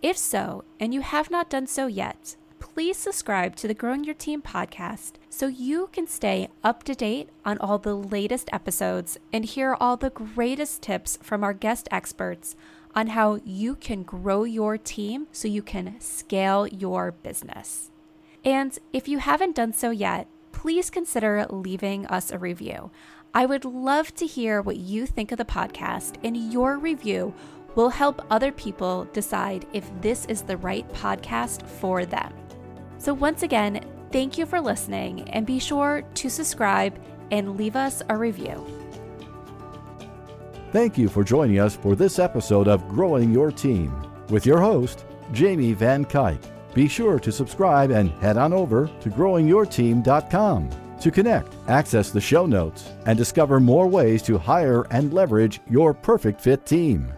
[0.00, 4.14] If so, and you have not done so yet, please subscribe to the Growing Your
[4.14, 9.44] Team podcast so you can stay up to date on all the latest episodes and
[9.44, 12.54] hear all the greatest tips from our guest experts
[12.94, 17.90] on how you can grow your team so you can scale your business.
[18.44, 22.90] And if you haven't done so yet, please consider leaving us a review.
[23.32, 27.32] I would love to hear what you think of the podcast, and your review
[27.76, 32.32] will help other people decide if this is the right podcast for them.
[33.00, 33.82] So, once again,
[34.12, 38.66] thank you for listening and be sure to subscribe and leave us a review.
[40.70, 43.90] Thank you for joining us for this episode of Growing Your Team
[44.28, 46.38] with your host, Jamie Van Cuyk.
[46.74, 50.70] Be sure to subscribe and head on over to growingyourteam.com
[51.00, 55.94] to connect, access the show notes, and discover more ways to hire and leverage your
[55.94, 57.10] perfect fit team.